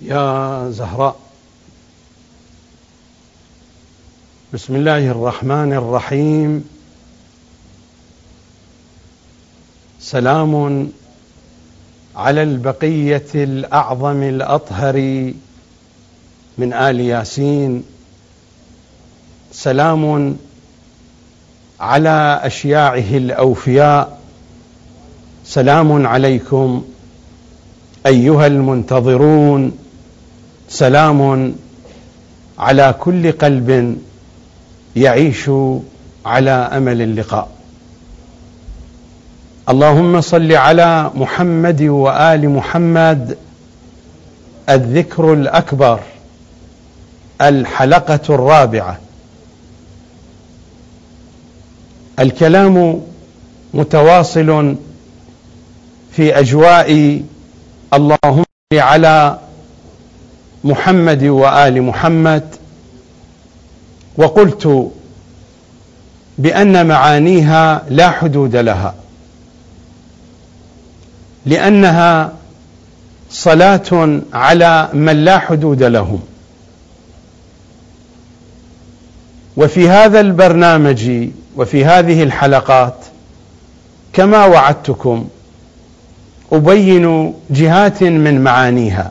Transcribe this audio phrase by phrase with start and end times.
[0.00, 1.16] يا زهراء.
[4.54, 6.68] بسم الله الرحمن الرحيم.
[10.00, 10.88] سلام
[12.16, 14.96] على البقية الأعظم الأطهر
[16.58, 17.84] من آل ياسين.
[19.52, 20.36] سلام
[21.80, 24.18] على أشياعه الأوفياء.
[25.44, 26.84] سلام عليكم
[28.06, 29.81] أيها المنتظرون.
[30.72, 31.54] سلام
[32.58, 33.98] على كل قلب
[34.96, 35.50] يعيش
[36.26, 37.48] على أمل اللقاء.
[39.68, 43.38] اللهم صل على محمد وآل محمد.
[44.68, 46.00] الذكر الأكبر
[47.40, 48.98] الحلقة الرابعة.
[52.18, 53.00] الكلام
[53.74, 54.76] متواصل
[56.12, 57.22] في أجواء
[57.94, 59.38] اللهم على
[60.64, 62.54] محمد وآل محمد
[64.16, 64.90] وقلت
[66.38, 68.94] بأن معانيها لا حدود لها
[71.46, 72.32] لأنها
[73.30, 76.20] صلاة على من لا حدود لهم.
[79.56, 82.94] وفي هذا البرنامج وفي هذه الحلقات
[84.12, 85.28] كما وعدتكم
[86.52, 89.10] أبين جهات من معانيها.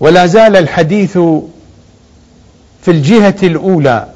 [0.00, 1.12] ولا زال الحديث
[2.82, 4.08] في الجهة الأولى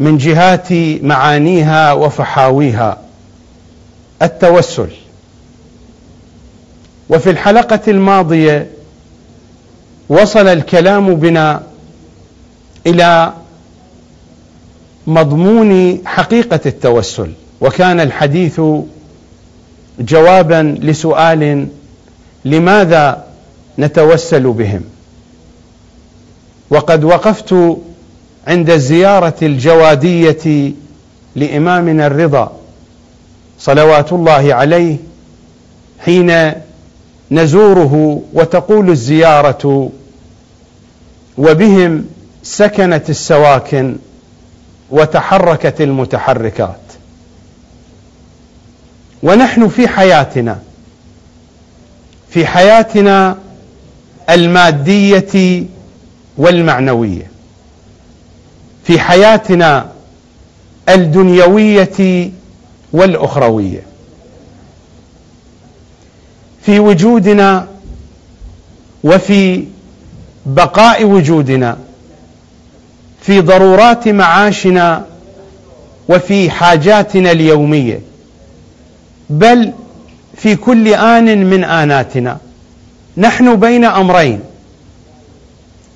[0.00, 0.72] من جهات
[1.02, 2.98] معانيها وفحاويها
[4.22, 4.88] التوسل.
[7.08, 8.68] وفي الحلقة الماضية
[10.08, 11.62] وصل الكلام بنا
[12.86, 13.32] إلى
[15.06, 18.60] مضمون حقيقة التوسل وكان الحديث
[19.98, 21.68] جوابا لسؤال
[22.44, 23.24] لماذا
[23.78, 24.82] نتوسل بهم.
[26.70, 27.54] وقد وقفت
[28.46, 30.72] عند الزيارة الجوادية
[31.36, 32.52] لإمامنا الرضا
[33.58, 34.96] صلوات الله عليه
[35.98, 36.52] حين
[37.30, 39.90] نزوره وتقول الزيارة
[41.38, 42.04] وبهم
[42.42, 43.96] سكنت السواكن
[44.90, 46.80] وتحركت المتحركات.
[49.22, 50.58] ونحن في حياتنا
[52.30, 53.38] في حياتنا
[54.30, 55.64] المادية
[56.36, 57.30] والمعنوية.
[58.84, 59.88] في حياتنا
[60.88, 62.30] الدنيوية
[62.92, 63.82] والأخروية.
[66.62, 67.68] في وجودنا
[69.04, 69.64] وفي
[70.46, 71.78] بقاء وجودنا.
[73.20, 75.04] في ضرورات معاشنا
[76.08, 78.00] وفي حاجاتنا اليومية.
[79.30, 79.72] بل
[80.36, 82.38] في كل آن من آناتنا.
[83.16, 84.40] نحن بين أمرين.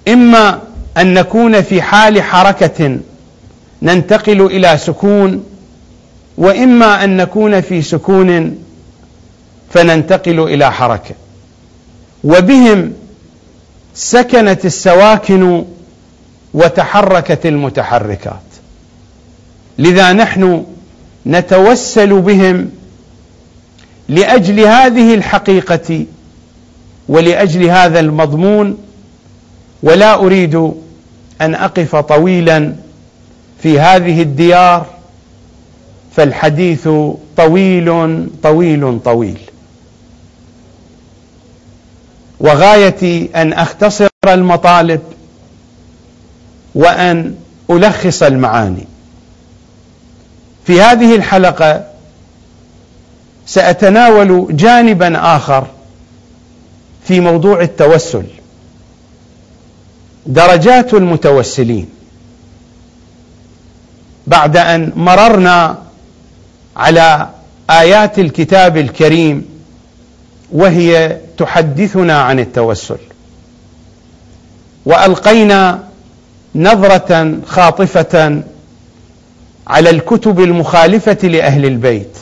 [0.09, 0.61] إما
[0.97, 2.99] أن نكون في حال حركة
[3.83, 5.45] ننتقل إلى سكون
[6.39, 8.59] وإما أن نكون في سكون
[9.71, 11.15] فننتقل إلى حركة.
[12.25, 12.93] وبهم
[13.95, 15.65] سكنت السواكن
[16.55, 18.41] وتحركت المتحركات.
[19.79, 20.65] لذا نحن
[21.27, 22.71] نتوسل بهم
[24.09, 26.05] لأجل هذه الحقيقة
[27.09, 28.79] ولأجل هذا المضمون
[29.83, 30.55] ولا أريد
[31.41, 32.75] أن أقف طويلا
[33.63, 34.87] في هذه الديار
[36.17, 36.89] فالحديث
[37.37, 39.39] طويل طويل طويل.
[42.41, 45.01] وغايتي أن أختصر المطالب
[46.75, 47.35] وأن
[47.71, 48.85] ألخص المعاني.
[50.65, 51.85] في هذه الحلقة
[53.47, 55.67] سأتناول جانبا آخر
[57.09, 58.25] في موضوع التوسل.
[60.27, 61.89] درجات المتوسلين.
[64.27, 65.79] بعد أن مررنا
[66.77, 67.29] على
[67.71, 69.45] آيات الكتاب الكريم
[70.53, 72.99] وهي تحدثنا عن التوسل.
[74.87, 75.85] وألقينا
[76.55, 78.43] نظرة خاطفة
[79.67, 82.17] على الكتب المخالفة لأهل البيت.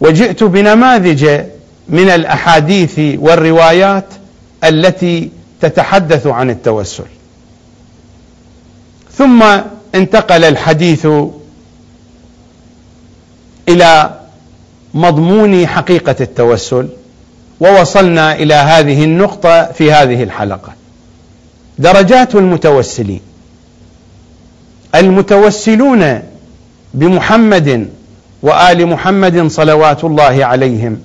[0.00, 1.40] وجئت بنماذج
[1.88, 4.04] من الأحاديث والروايات
[4.64, 5.30] التي
[5.60, 7.04] تتحدث عن التوسل.
[9.12, 9.44] ثم
[9.94, 11.06] انتقل الحديث
[13.68, 14.20] إلى
[14.94, 16.88] مضمون حقيقة التوسل
[17.60, 20.72] ووصلنا إلى هذه النقطة في هذه الحلقة.
[21.78, 23.20] درجات المتوسلين.
[24.94, 26.22] المتوسلون
[26.94, 27.88] بمحمد
[28.42, 31.00] وآل محمد صلوات الله عليهم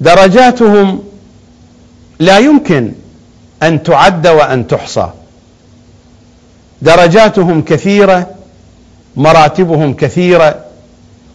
[0.00, 1.02] درجاتهم
[2.18, 2.92] لا يمكن
[3.62, 5.10] أن تعد وأن تحصى.
[6.82, 8.30] درجاتهم كثيرة
[9.16, 10.64] مراتبهم كثيرة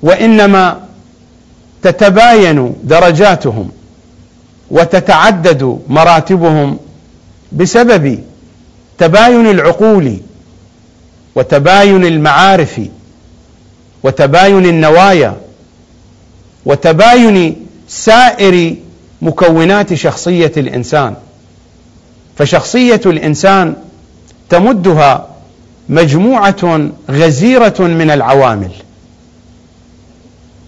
[0.04, 0.80] وإنما
[1.82, 3.70] تتباين درجاتهم
[4.72, 6.78] وتتعدد مراتبهم
[7.52, 8.24] بسبب
[8.98, 10.18] تباين العقول
[11.36, 12.82] وتباين المعارف
[14.04, 15.38] وتباين النوايا
[16.66, 18.76] وتباين سائر
[19.22, 21.16] مكونات شخصية الإنسان.
[22.38, 23.76] فشخصية الإنسان
[24.50, 25.28] تمدها
[25.90, 28.72] مجموعة غزيرة من العوامل.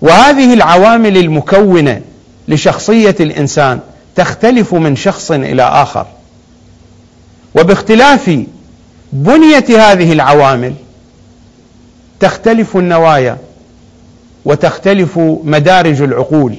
[0.01, 2.01] وهذه العوامل المكونة
[2.47, 3.79] لشخصية الإنسان
[4.15, 6.07] تختلف من شخص إلى آخر.
[7.55, 8.39] وباختلاف
[9.13, 10.73] بنية هذه العوامل
[12.19, 13.37] تختلف النوايا
[14.45, 16.55] وتختلف مدارج العقول.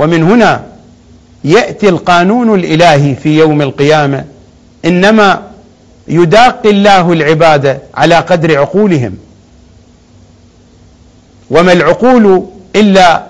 [0.00, 0.64] ومن هنا
[1.44, 4.24] يأتي القانون الإلهي في يوم القيامة
[4.84, 5.42] إنما
[6.08, 9.14] يداقي الله العباد على قدر عقولهم.
[11.50, 13.26] وما العقول إلا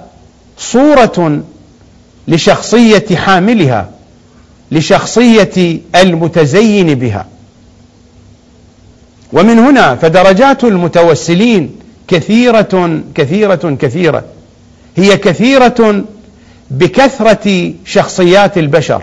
[0.59, 1.43] صورة
[2.29, 3.91] لشخصية حاملها
[4.73, 7.27] لشخصية المتزين بها.
[9.33, 11.77] ومن هنا فدرجات المتوسلين
[12.09, 14.25] كثيرة كثيرة كثيرة
[14.97, 16.05] هي كثيرة
[16.71, 19.03] بكثرة شخصيات البشر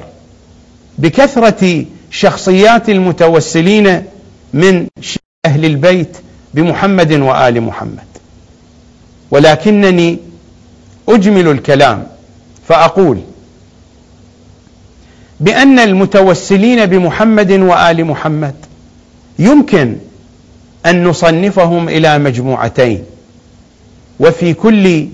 [0.98, 4.04] بكثرة شخصيات المتوسلين
[4.54, 4.88] من
[5.46, 6.18] أهل البيت
[6.54, 8.08] بمحمد وآل محمد.
[9.32, 10.18] ولكنني
[11.10, 12.08] أجمل الكلام
[12.68, 13.20] فأقول
[15.40, 18.56] بأن المتوسلين بمحمد وآل محمد
[19.40, 19.98] يمكن
[20.86, 23.04] أن نصنفهم إلى مجموعتين
[24.20, 25.08] وفي كل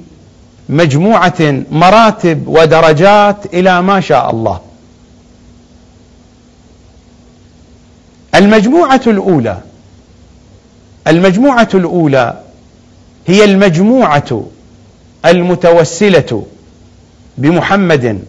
[0.70, 4.62] مجموعة مراتب ودرجات إلى ما شاء الله.
[8.36, 9.62] المجموعة الأولى
[11.08, 12.40] المجموعة الأولى
[13.28, 14.46] هي المجموعة
[15.26, 16.46] المتوسلة
[17.38, 18.20] بمحمد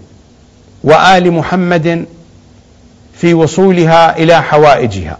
[0.84, 2.06] وآل محمد
[3.14, 5.18] في وصولها إلى حوائجها.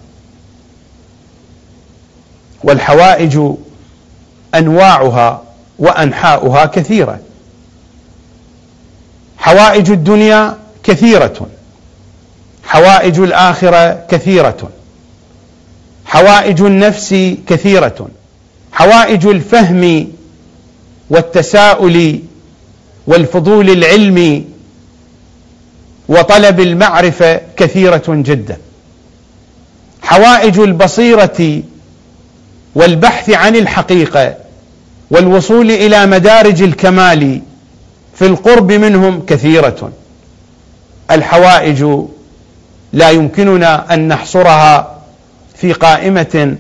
[2.64, 3.38] والحوائج
[4.55, 5.43] أنواعها
[5.79, 7.21] وأنحاؤها كثيرة.
[9.38, 11.47] حوائج الدنيا كثيرة.
[12.65, 14.71] حوائج الآخرة كثيرة.
[16.06, 17.15] حوائج النفس
[17.47, 18.09] كثيرة.
[18.73, 20.09] حوائج الفهم
[21.11, 22.20] والتساؤل
[23.06, 24.44] والفضول العلمي
[26.09, 28.59] وطلب المعرفة كثيرة جدا.
[30.03, 31.62] حوائج البصيرة
[32.75, 34.44] والبحث عن الحقيقة
[35.14, 37.40] والوصول إلى مدارج الكمال
[38.14, 39.93] في القرب منهم كثيرة.
[41.11, 41.87] الحوائج
[42.93, 45.00] لا يمكننا أن نحصرها
[45.56, 46.56] في قائمة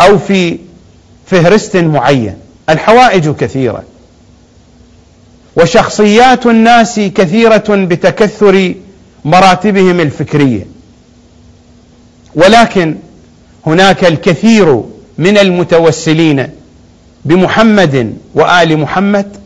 [0.00, 0.58] أو في
[1.26, 2.34] فهرست معين.
[2.68, 3.82] الحوائج كثيرة.
[5.56, 8.74] وشخصيات الناس كثيرة بتكثر
[9.24, 10.66] مراتبهم الفكرية.
[12.34, 12.96] ولكن
[13.66, 14.82] هناك الكثير
[15.18, 16.59] من المتوسلين
[17.24, 19.36] بمحمد وآل محمد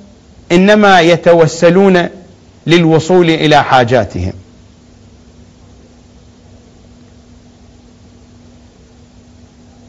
[0.53, 2.09] إنما يتوسلون
[2.67, 4.33] للوصول إلى حاجاتهم.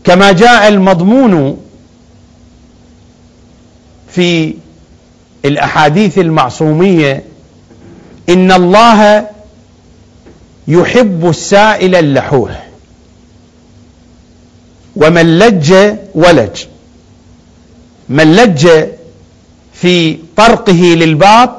[0.04, 1.62] كما جاء المضمون
[4.10, 4.54] في
[5.46, 7.24] الأحاديث المعصومية
[8.30, 9.28] إن الله
[10.68, 12.68] يحب السائل اللحوح
[14.96, 15.74] ومن لج
[16.16, 16.66] ولج.
[18.10, 18.70] من لج
[19.74, 21.50] في طرقه للباط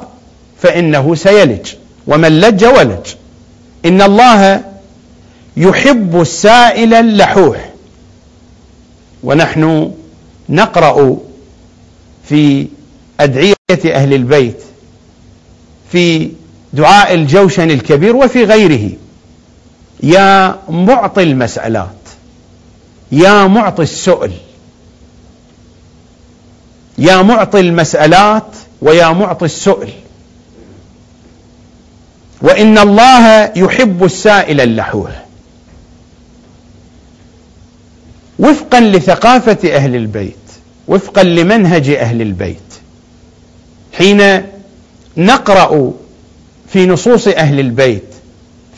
[0.63, 1.69] فإنه سيلج
[2.07, 3.07] ومن لج ولج.
[3.85, 4.65] إن الله
[5.57, 7.71] يحب السائل اللحوح.
[9.23, 9.93] ونحن
[10.49, 11.17] نقرأ
[12.29, 12.67] في
[13.21, 13.55] أدعية
[13.87, 14.63] أهل البيت
[15.93, 16.31] في
[16.73, 18.91] دعاء الجوشن الكبير وفي غيره.
[20.03, 21.89] يا معطي المسألات
[23.13, 24.33] يا معطي السؤل.
[26.99, 29.89] يا معطي المسألات ويا معطي السؤل.
[32.43, 35.25] وإن الله يحب السائل اللحوح
[38.39, 40.37] وفقا لثقافة أهل البيت
[40.89, 42.57] وفقا لمنهج أهل البيت.
[43.93, 44.43] حين
[45.17, 45.93] نقرأ
[46.69, 48.15] في نصوص أهل البيت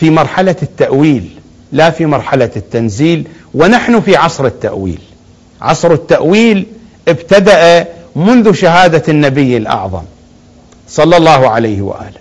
[0.01, 1.29] في مرحلة التأويل
[1.73, 4.99] لا في مرحلة التنزيل ونحن في عصر التأويل.
[5.61, 6.67] عصر التأويل
[7.09, 10.03] ابتدأ منذ شهادة النبي الأعظم
[10.89, 12.21] صلى الله عليه وآله.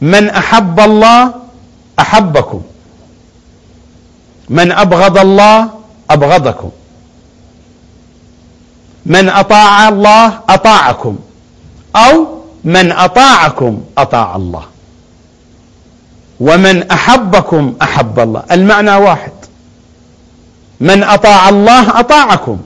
[0.00, 1.34] من أحب الله
[1.98, 2.62] أحبكم.
[4.48, 5.68] من أبغض الله
[6.10, 6.70] أبغضكم.
[9.06, 11.18] من أطاع الله أطاعكم.
[11.96, 12.26] أو
[12.64, 14.64] من أطاعكم أطاع الله.
[16.40, 18.42] ومن أحبكم أحب الله.
[18.50, 19.32] المعنى واحد.
[20.80, 22.58] من أطاع الله أطاعكم.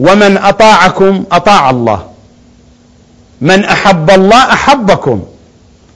[0.00, 2.10] ومن أطاعكم أطاع الله.
[3.40, 5.22] من أحب الله أحبكم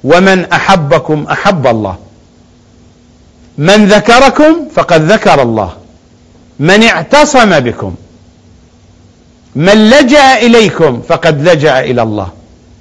[0.05, 1.97] ومن أحبكم أحب الله.
[3.59, 5.73] من ذكركم فقد ذكر الله.
[6.59, 7.95] من اعتصم بكم
[9.55, 12.29] من لجأ إليكم فقد لجأ إلى الله.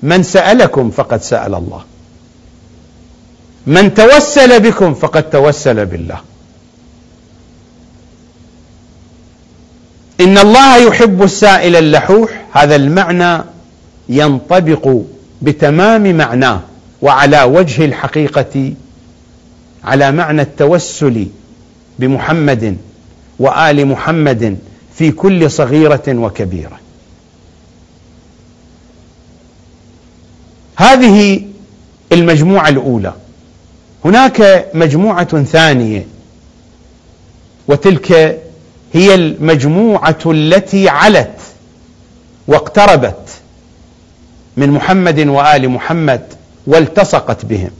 [0.03, 1.81] من سألكم فقد سأل الله.
[3.67, 6.32] من توسل بكم فقد توسل بالله.
[10.21, 13.43] إن الله يحب السائل اللحوح هذا المعنى
[14.09, 14.97] ينطبق
[15.41, 16.61] بتمام معناه
[17.01, 18.73] وعلى وجه الحقيقة
[19.83, 21.27] على معنى التوسل
[21.99, 22.77] بمحمد
[23.39, 24.57] وآل محمد
[24.95, 26.79] في كل صغيرة وكبيرة.
[30.75, 31.41] هذه
[32.11, 33.13] المجموعة الأولى.
[34.05, 36.05] هناك مجموعة ثانية
[37.67, 38.39] وتلك
[38.93, 41.39] هي المجموعة التي علت
[42.47, 43.29] واقتربت
[44.57, 46.33] من محمد وآل محمد
[46.67, 47.71] والتصقت بهم.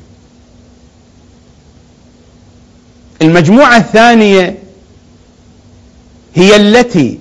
[3.22, 4.58] المجموعة الثانية
[6.36, 7.20] هي التي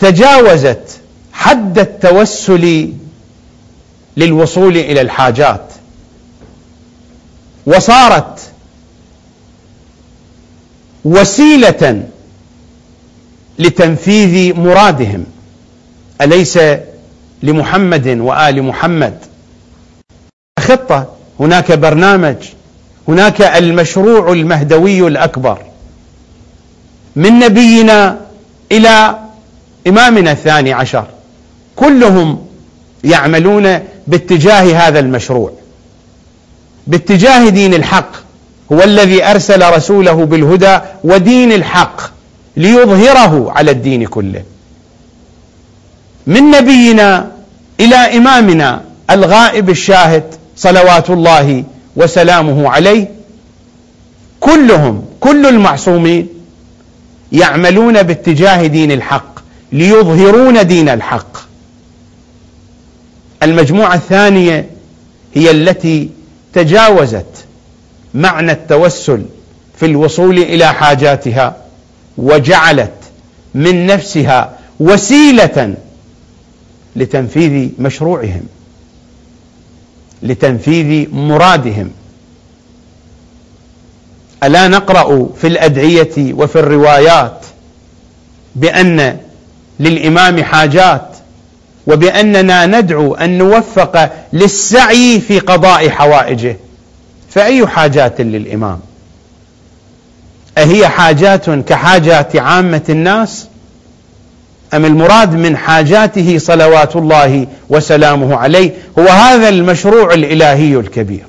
[0.00, 1.00] تجاوزت
[1.32, 2.92] حد التوسل
[4.16, 5.72] للوصول إلى الحاجات
[7.66, 8.51] وصارت
[11.04, 12.02] وسيلة
[13.58, 15.24] لتنفيذ مرادهم.
[16.20, 16.58] أليس
[17.42, 19.18] لمحمد وآل محمد؟
[20.58, 21.16] خطة.
[21.40, 22.36] هناك برنامج.
[23.08, 25.58] هناك المشروع المهدوي الأكبر.
[27.16, 28.20] من نبينا
[28.72, 29.18] إلى
[29.86, 31.06] إمامنا الثاني عشر.
[31.76, 32.46] كلهم
[33.04, 35.52] يعملون باتجاه هذا المشروع
[36.86, 38.21] باتجاه دين الحق.
[38.72, 42.00] هو الذي أرسل رسوله بالهدى ودين الحق
[42.56, 44.42] ليظهره على الدين كله.
[46.26, 47.30] من نبينا
[47.80, 50.24] إلى إمامنا الغائب الشاهد
[50.56, 51.64] صلوات الله
[51.96, 53.10] وسلامه عليه
[54.40, 56.28] كلهم كل المعصومين
[57.32, 59.40] يعملون باتجاه دين الحق
[59.72, 61.36] ليظهرون دين الحق.
[63.42, 64.66] المجموعة الثانية
[65.34, 66.10] هي التي
[66.52, 67.44] تجاوزت
[68.14, 69.24] معنى التوسل
[69.78, 71.56] في الوصول إلى حاجاتها
[72.18, 72.92] وجعلت
[73.54, 75.74] من نفسها وسيلة
[76.96, 78.42] لتنفيذ مشروعهم
[80.22, 81.90] لتنفيذ مرادهم.
[84.44, 87.46] ألا نقرأ في الأدعية وفي الروايات
[88.54, 89.18] بأن
[89.80, 91.08] للإمام حاجات
[91.86, 96.56] وبأننا ندعو أن نوفق للسعي في قضاء حوائجه.
[97.34, 98.80] فأي حاجات للإمام؟
[100.58, 103.46] أهي حاجات كحاجات عامة الناس؟
[104.74, 111.24] أم المراد من حاجاته صلوات الله وسلامه عليه هو هذا المشروع الإلهي الكبير.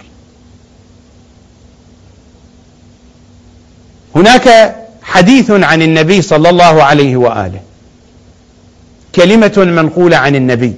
[4.15, 7.59] هناك حديث عن النبي صلى الله عليه وآله
[9.15, 10.73] كلمة منقولة عن النبي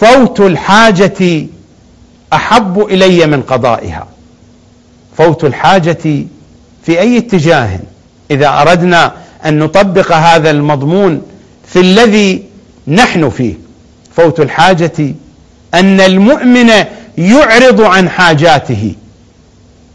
[0.00, 1.46] فوت الحاجة
[2.32, 4.06] أحب إلي من قضائها.
[5.16, 6.26] فوت الحاجة
[6.82, 7.78] في أي اتجاه
[8.30, 9.12] إذا أردنا
[9.46, 11.22] أن نطبق هذا المضمون
[11.66, 12.42] في الذي
[12.88, 13.54] نحن فيه.
[14.16, 15.14] فوت الحاجة
[15.74, 16.70] أن المؤمن
[17.18, 18.94] يعرض عن حاجاته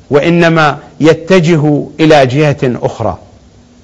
[0.10, 3.18] وإنما يتجه إلى جهة أخرى.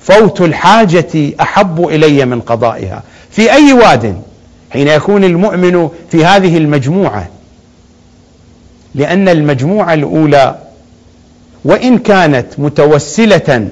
[0.01, 3.03] فوت الحاجة أحب إلي من قضائها.
[3.31, 4.21] في أي واد
[4.71, 7.27] حين يكون المؤمن في هذه المجموعة
[8.95, 10.55] لأن المجموعة الأولى
[11.65, 13.67] وإن كانت متوسلة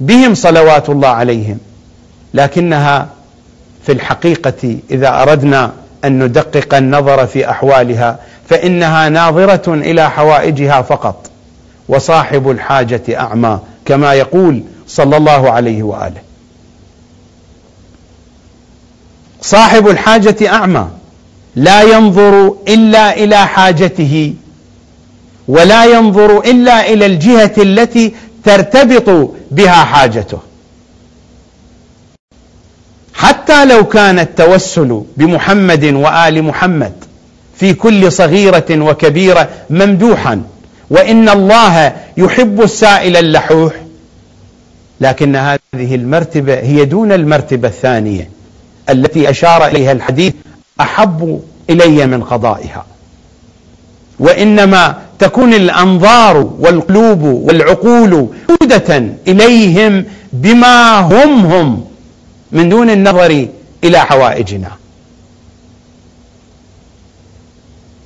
[0.00, 1.58] بهم صلوات الله عليهم
[2.34, 3.08] لكنها
[3.86, 5.72] في الحقيقة إذا أردنا
[6.04, 11.30] أن ندقق النظر في أحوالها فإنها ناظرة إلى حوائجها فقط
[11.88, 16.20] وصاحب الحاجة أعمى كما يقول صلى الله عليه وآله.
[19.42, 20.88] صاحب الحاجة أعمى
[21.56, 24.34] لا ينظر إلا إلى حاجته
[25.50, 28.14] ولا ينظر إلا إلى الجهة التي
[28.44, 30.38] ترتبط بها حاجته.
[33.14, 36.92] حتى لو كان التوسل بمحمد وآل محمد
[37.56, 40.42] في كل صغيرة وكبيرة ممدوحا
[40.90, 43.72] وإن الله يحب السائل اللحوح
[45.00, 48.30] لكن هذه المرتبة هي دون المرتبة الثانية
[48.90, 50.34] التي أشار إليها الحديث
[50.80, 52.86] أحب إلي من قضائها.
[54.18, 61.84] وإنما تكون الأنظار والقلوب والعقول عودة إليهم بما هم هم
[62.52, 63.48] من دون النظر
[63.84, 64.70] إلى حوائجنا.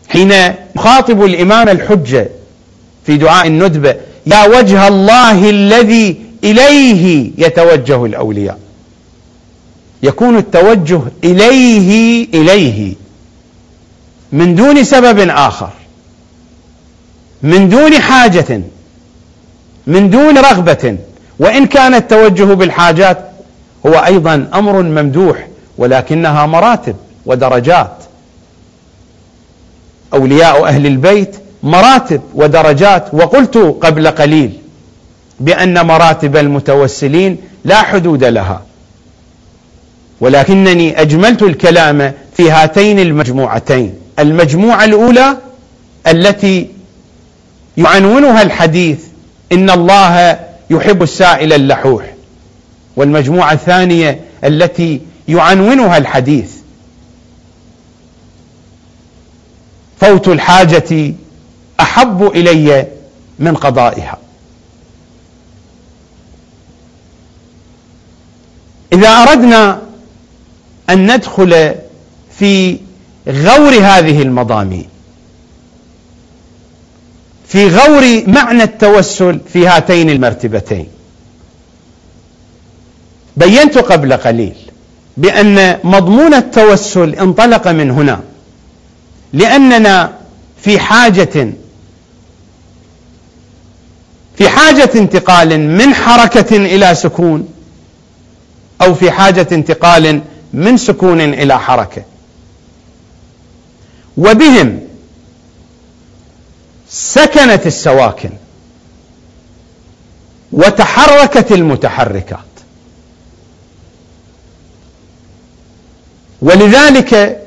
[0.08, 0.32] حين
[0.76, 2.28] يخاطب الإمام الحجة
[3.06, 8.58] في دعاء الندبة يا وجه الله الذي إليه يتوجه الأولياء.
[10.02, 12.94] يكون التوجه إليه إليه
[14.32, 15.70] من دون سبب آخر.
[17.44, 18.60] من دون حاجة
[19.86, 20.96] من دون رغبة.
[21.38, 23.18] وإن كان التوجه بالحاجات
[23.86, 25.48] هو أيضا أمر ممدوح
[25.78, 26.96] ولكنها مراتب
[27.26, 27.96] ودرجات.
[30.14, 33.14] أولياء أهل البيت مراتب ودرجات.
[33.14, 34.52] وقلت قبل قليل
[35.40, 38.62] بأن مراتب المتوسلين لا حدود لها.
[40.20, 43.94] ولكنني أجملت الكلام في هاتين المجموعتين.
[44.18, 45.36] المجموعة الأولى
[46.06, 46.73] التي
[47.76, 48.98] يعنونها الحديث
[49.52, 50.38] إن الله
[50.70, 52.14] يحب السائل اللحوح.
[52.96, 56.50] والمجموعة الثانية التي يعنونها الحديث.
[60.00, 61.14] فوت الحاجة
[61.80, 62.86] أحب إلي
[63.38, 64.18] من قضائها.
[68.92, 69.82] إذا أردنا
[70.90, 71.74] أن ندخل
[72.38, 72.78] في
[73.28, 74.88] غور هذه المضامين
[77.54, 80.88] في غور معنى التوسل في هاتين المرتبتين.
[83.36, 84.54] بينت قبل قليل
[85.16, 88.20] بأن مضمون التوسل انطلق من هنا
[89.32, 90.12] لأننا
[90.62, 91.52] في حاجة
[94.36, 97.48] في حاجة انتقال من حركة إلى سكون
[98.82, 102.02] أو في حاجة انتقال من سكون إلى حركة.
[104.16, 104.80] وبهم
[106.94, 108.30] سكنت السواكن
[110.52, 112.38] وتحركت المتحركات.
[116.42, 117.42] ولذلك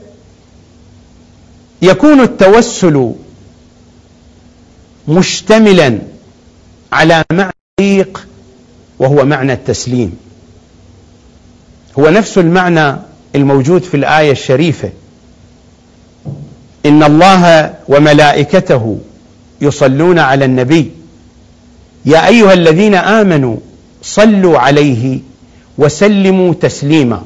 [1.81, 3.13] يكون التوسل
[5.07, 5.99] مشتملا
[6.91, 8.07] على معنى
[8.99, 10.17] وهو معنى التسليم.
[11.99, 12.95] هو نفس المعنى
[13.35, 14.89] الموجود في الآية الشريفة.
[16.85, 18.99] إن الله وملائكته
[19.61, 20.91] يصلون على النبي.
[22.05, 23.57] يا أيها الذين آمنوا
[24.01, 25.19] صلوا عليه
[25.77, 27.23] وسلموا تسليما.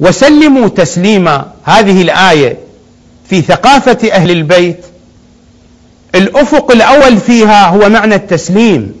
[0.00, 2.56] وسلموا تسليما هذه الآية
[3.28, 4.84] في ثقافة أهل البيت.
[6.14, 8.92] الأفق الأول فيها هو معنى التسليم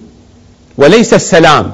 [0.76, 1.72] وليس السلام.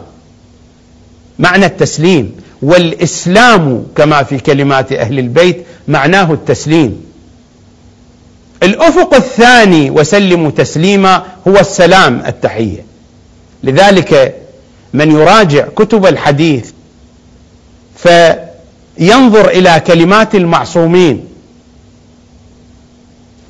[1.39, 2.33] معنى التسليم.
[2.63, 7.08] والإسلام كما في كلمات أهل البيت معناه التسليم.
[8.63, 12.85] الأفق الثاني وسلموا تسليما هو السلام التحية.
[13.63, 14.35] لذلك
[14.93, 16.71] من يراجع كتب الحديث
[17.97, 21.25] فينظر إلى كلمات المعصومين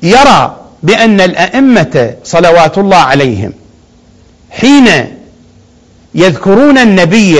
[0.03, 3.53] يرى بأن الأئمة صلوات الله عليهم
[4.51, 4.87] حين
[6.15, 7.35] يذكرون النبي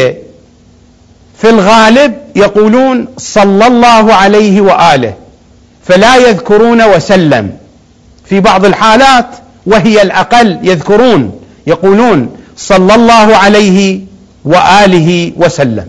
[1.38, 5.14] في الغالب يقولون صلى الله عليه وآله
[5.86, 7.59] فلا يذكرون وسلم.
[8.30, 9.28] في بعض الحالات
[9.66, 14.00] وهي الأقل يذكرون يقولون صلى الله عليه
[14.46, 15.88] وآله وسلم.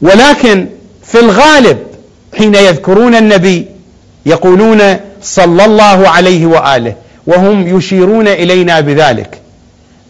[0.00, 0.66] ولكن
[1.04, 1.78] في الغالب
[2.38, 3.66] حين يذكرون النبي
[4.26, 6.94] يقولون صلى الله عليه وآله
[7.26, 9.38] وهم يشيرون إلينا بذلك.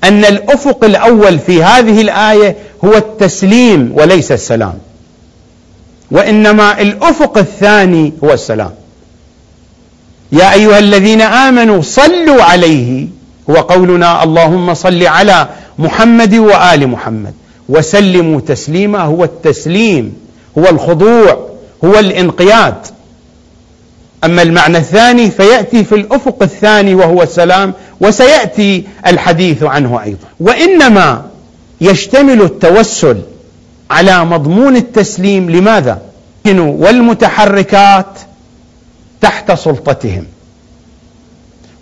[0.04, 4.74] أن الأفق الأول في هذه الآية هو التسليم وليس السلام.
[6.10, 8.70] وإنما الأفق الثاني هو السلام.
[10.32, 13.06] يا أيها الذين آمنوا صلوا عليه.
[13.50, 17.34] هو قولنا اللهم صل على محمد وآل محمد.
[17.68, 19.00] وسلموا تسليما.
[19.00, 20.16] هو التسليم
[20.58, 21.48] هو الخضوع
[21.84, 22.74] هو الانقياد.
[24.24, 30.26] أما المعنى الثاني فيأتي في الأفق الثاني وهو السلام وسيأتي الحديث عنه أيضا.
[30.40, 31.22] وإنما
[31.80, 33.16] يشتمل التوسل
[33.90, 35.50] على مضمون التسليم.
[35.50, 35.98] لماذا؟
[36.46, 38.06] والمتحركات
[39.22, 40.26] تحت سلطتهم.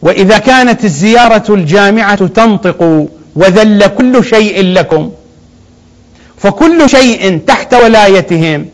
[0.03, 5.12] وإذا كانت الزيارة الجامعة تنطق وذل كل شيء لكم
[6.37, 8.66] فكل شيء تحت ولايتهم.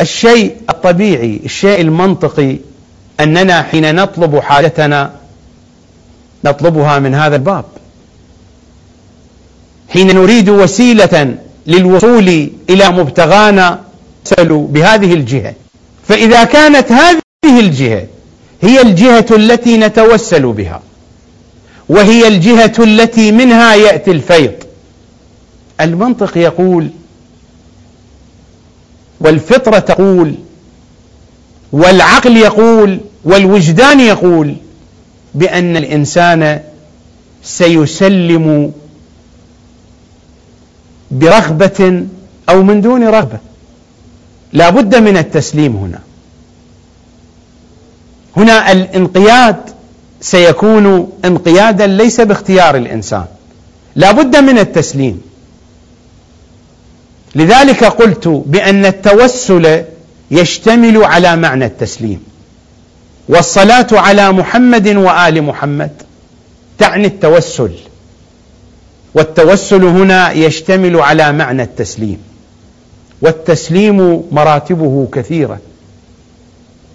[0.00, 2.56] الشيء الطبيعي الشيء المنطقي
[3.20, 5.12] أننا حين نطلب حاجتنا
[6.44, 7.64] نطلبها من هذا الباب.
[9.88, 13.80] حين نريد وسيلة للوصول إلى مبتغانا
[14.26, 15.54] نسأل بهذه الجهة.
[16.10, 18.06] فإذا كانت هذه الجهة
[18.62, 20.82] هي الجهة التي نتوسل بها
[21.88, 24.52] وهي الجهة التي منها يأتي الفيض.
[25.80, 26.90] المنطق يقول
[29.20, 30.34] والفطرة تقول
[31.72, 34.56] والعقل يقول والوجدان يقول
[35.34, 36.60] بأن الإنسان
[37.42, 38.72] سيسلم
[41.10, 42.06] برغبة
[42.48, 43.38] أو من دون رغبة.
[44.52, 45.98] لا بد من التسليم هنا.
[48.36, 49.56] هنا الانقياد
[50.20, 53.24] سيكون انقيادا ليس باختيار الإنسان.
[53.96, 55.22] لا بد من التسليم.
[57.34, 59.84] لذلك قلت بأن التوسل
[60.30, 62.24] يشتمل على معنى التسليم.
[63.28, 65.90] والصلاة على محمد وآل محمد
[66.78, 67.72] تعني التوسل.
[69.14, 72.29] والتوسل هنا يشتمل على معنى التسليم.
[73.22, 75.58] والتسليم مراتبه كثيرة.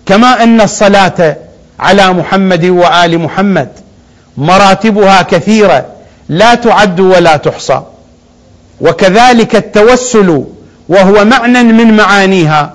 [0.06, 1.38] كما أن الصلاة
[1.80, 3.70] على محمد وآل محمد
[4.38, 5.86] مراتبها كثيرة
[6.30, 7.82] لا تعد ولا تحصى.
[8.82, 10.44] وكذلك التوسل
[10.90, 12.74] وهو معنى من معانيها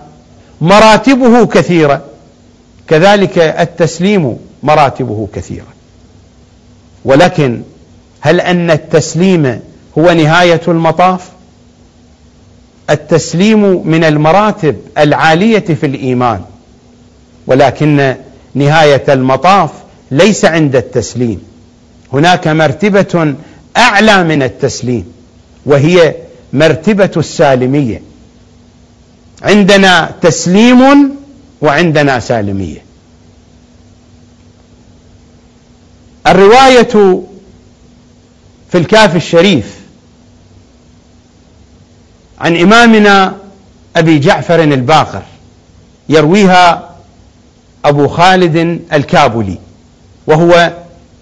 [0.61, 2.03] مراتبه كثيرة.
[2.89, 5.67] كذلك التسليم مراتبه كثيرة.
[7.05, 7.63] ولكن
[8.21, 9.61] هل أن التسليم
[9.99, 11.29] هو نهاية المطاف؟
[12.91, 16.41] التسليم من المراتب العالية في الإيمان
[17.47, 18.15] ولكن
[18.55, 19.71] نهاية المطاف
[20.11, 21.43] ليس عند التسليم.
[22.13, 23.35] هناك مرتبة
[23.77, 25.13] أعلى من التسليم
[25.67, 26.15] وهي
[26.53, 28.03] مرتبة السالمية.
[29.43, 31.11] عندنا تسليم
[31.61, 32.83] وعندنا سالمية.
[36.27, 37.23] الرواية
[38.71, 39.80] في الكاف الشريف
[42.41, 43.37] عن إمامنا
[43.97, 45.23] أبي جعفر الباقر
[46.09, 46.91] يرويها
[47.85, 49.59] أبو خالد الكابلي
[50.27, 50.73] وهو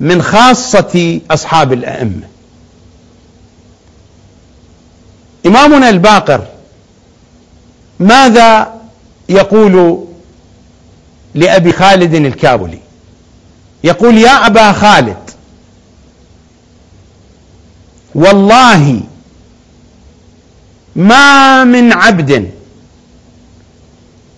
[0.00, 2.28] من خاصة أصحاب الأئمة.
[5.46, 6.46] إمامنا الباقر
[8.00, 8.74] ماذا
[9.28, 10.04] يقول
[11.34, 12.78] لأبي خالد الكابلي؟
[13.84, 15.30] يقول يا أبا خالد
[18.14, 19.00] والله
[20.98, 22.50] ما من عبد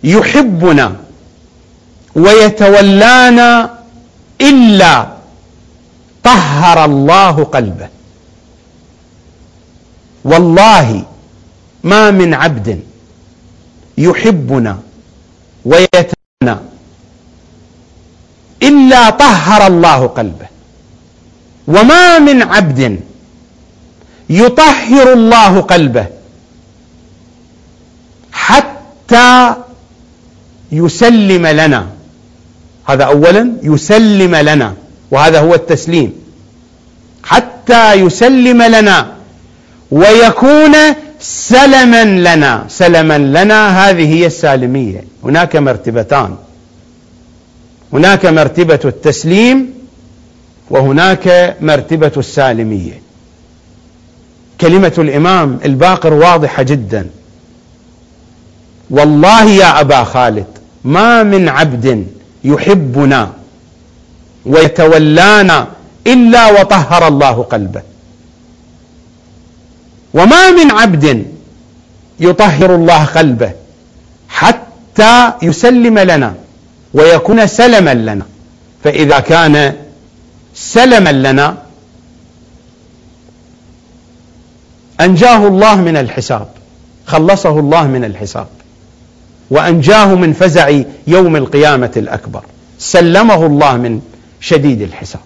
[0.05, 0.97] يحبنا
[2.15, 3.79] ويتولانا
[4.41, 4.93] إلا
[6.23, 7.89] طهر الله قلبه.
[10.25, 11.05] والله
[11.85, 12.69] ما من عبد
[13.99, 14.79] يحبنا
[15.65, 16.57] ويتولانا
[18.63, 20.49] إلا طهر الله قلبه.
[21.69, 23.01] وما من عبد
[24.31, 26.20] يطهر الله قلبه.
[28.51, 29.55] حتى
[30.73, 31.83] يسلم لنا.
[32.89, 34.75] هذا اولا يسلم لنا
[35.11, 36.13] وهذا هو التسليم.
[37.23, 38.99] حتى يسلم لنا
[39.91, 40.75] ويكون
[41.21, 42.53] سلما لنا.
[42.69, 45.05] سلما لنا هذه هي السالمية.
[45.25, 46.37] هناك مرتبتان.
[47.93, 49.59] هناك مرتبة التسليم
[50.71, 52.97] وهناك مرتبة السالمية.
[54.61, 57.07] كلمة الإمام الباقر واضحة جدا.
[58.91, 60.47] والله يا أبا خالد
[60.85, 62.07] ما من عبد
[62.45, 63.33] يحبنا
[64.47, 65.69] ويتولانا
[66.07, 67.83] إلا وطهر الله قلبه.
[70.15, 71.27] وما من عبد
[72.21, 73.53] يطهر الله قلبه
[74.29, 76.35] حتى يسلم لنا
[76.95, 78.27] ويكون سلما لنا.
[78.85, 79.75] فإذا كان
[80.55, 81.57] سلما لنا
[85.01, 86.49] أنجاه الله من الحساب
[87.07, 88.47] خلصه الله من الحساب.
[89.51, 92.43] وأنجاه من فزع يوم القيامة الأكبر.
[92.79, 94.01] سلمه الله من
[94.41, 95.21] شديد الحساب.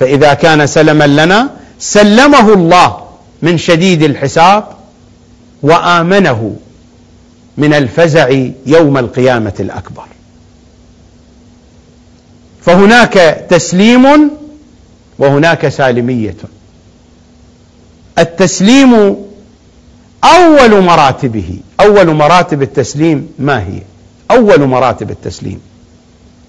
[0.00, 3.06] فإذا كان سلما لنا سلمه الله
[3.42, 4.64] من شديد الحساب
[5.62, 6.56] وآمنه
[7.56, 8.28] من الفزع
[8.66, 10.06] يوم القيامة الأكبر.
[12.62, 14.30] فهناك تسليم
[15.18, 16.36] وهناك سالمية.
[18.18, 19.16] التسليم
[20.26, 23.82] أول مراتبه أول مراتب التسليم ما هي؟
[24.30, 25.60] أول مراتب التسليم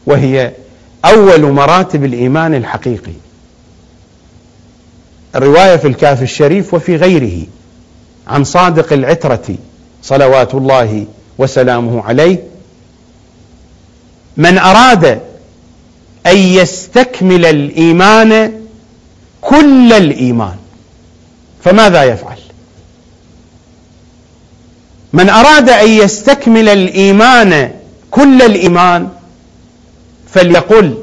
[0.06, 0.52] وهي
[1.06, 3.12] أول مراتب الإيمان الحقيقي.
[5.36, 7.46] الرواية في الكاف الشريف وفي غيره
[8.28, 9.56] عن صادق العترة
[10.04, 11.06] صلوات الله
[11.38, 12.44] وسلامه عليه
[14.38, 15.22] من أراد
[16.26, 18.62] أن يستكمل الإيمان
[19.42, 20.56] كل الإيمان
[21.64, 22.38] فماذا يفعل؟
[25.18, 27.72] من أراد أن يستكمل الإيمان
[28.12, 29.10] كل الإيمان
[30.32, 30.98] فليقل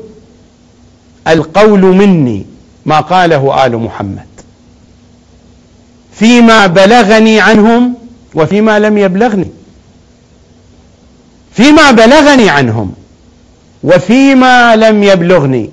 [1.28, 2.46] القول مني
[2.86, 4.26] ما قاله آل محمد.
[6.12, 7.94] فيما بلغني عنهم
[8.34, 9.48] وفيما لم يبلغني.
[11.52, 12.94] فيما بلغني عنهم
[13.82, 15.70] وفيما لم يبلغني.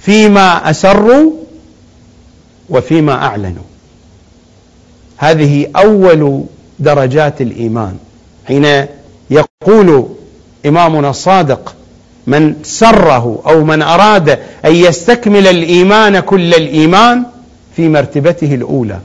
[0.00, 1.32] فيما أسروا
[2.70, 3.68] وفيما أعلنوا.
[5.16, 6.44] هذه أول
[6.78, 7.96] درجات الإيمان.
[8.46, 8.86] حين
[9.30, 10.08] يقول
[10.66, 11.74] إمامنا الصادق
[12.26, 17.24] من سره أو من أراد أن يستكمل الإيمان كل الإيمان
[17.76, 18.98] في مرتبته الأولى.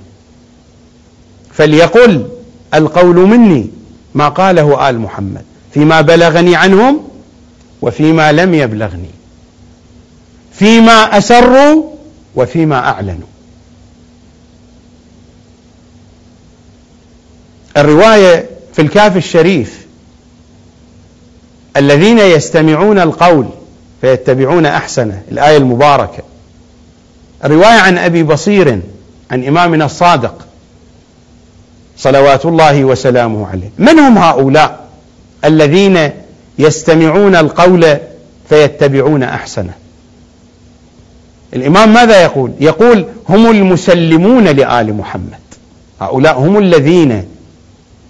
[1.54, 2.28] فليقل
[2.74, 3.70] القول مني
[4.14, 5.42] ما قاله آل محمد
[5.74, 7.04] فيما بلغني عنهم
[7.82, 9.10] وفيما لم يبلغني
[10.54, 11.84] فيما أسروا
[12.36, 13.33] وفيما أعلنوا.
[17.78, 19.86] الرواية في الكاف الشريف.
[21.78, 23.46] الذين يستمعون القول
[24.02, 26.24] فيتبعون أحسنه الآية المباركة.
[27.46, 28.80] الرواية عن أبي بصير
[29.32, 30.46] عن إمامنا الصادق
[31.98, 33.70] صلوات الله وسلامه عليه.
[33.78, 34.88] من هم هؤلاء
[35.46, 36.10] الذين
[36.60, 37.98] يستمعون القول
[38.50, 39.74] فيتبعون أحسنه؟
[41.54, 45.40] الإمام ماذا يقول؟ يقول هم المسلمون لآل محمد.
[46.02, 47.24] هؤلاء هم الذين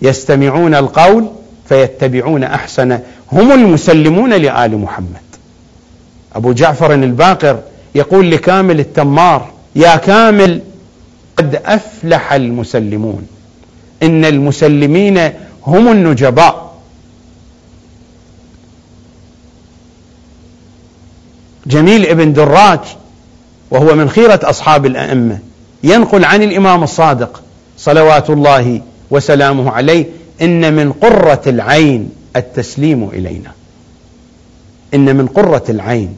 [0.03, 1.29] يستمعون القول
[1.69, 5.23] فيتبعون أحسنه هم المسلمون لآل محمد.
[6.35, 7.59] أبو جعفر الباقر
[7.95, 10.61] يقول لكامل التمار يا كامل
[11.37, 13.27] قد أفلح المسلمون.
[14.03, 15.31] إن المسلمين
[15.67, 16.73] هم النجباء.
[21.67, 22.79] جميل ابن دراج
[23.71, 25.39] وهو من خيرة أصحاب الأئمة
[25.83, 27.41] ينقل عن الإمام الصادق
[27.77, 28.81] صلوات الله
[29.13, 30.05] وسلامه عليه
[30.41, 33.51] إن من قرة العين التسليم إلينا.
[34.93, 36.15] إن من قرة العين.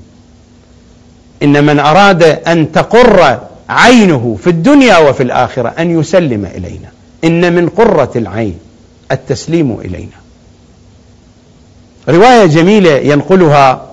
[1.44, 6.90] إن من أراد أن تقر عينه في الدنيا وفي الآخرة أن يسلم إلينا.
[7.24, 8.60] إن من قرة العين
[9.12, 10.18] التسليم إلينا.
[12.10, 13.92] رواية جميلة ينقلها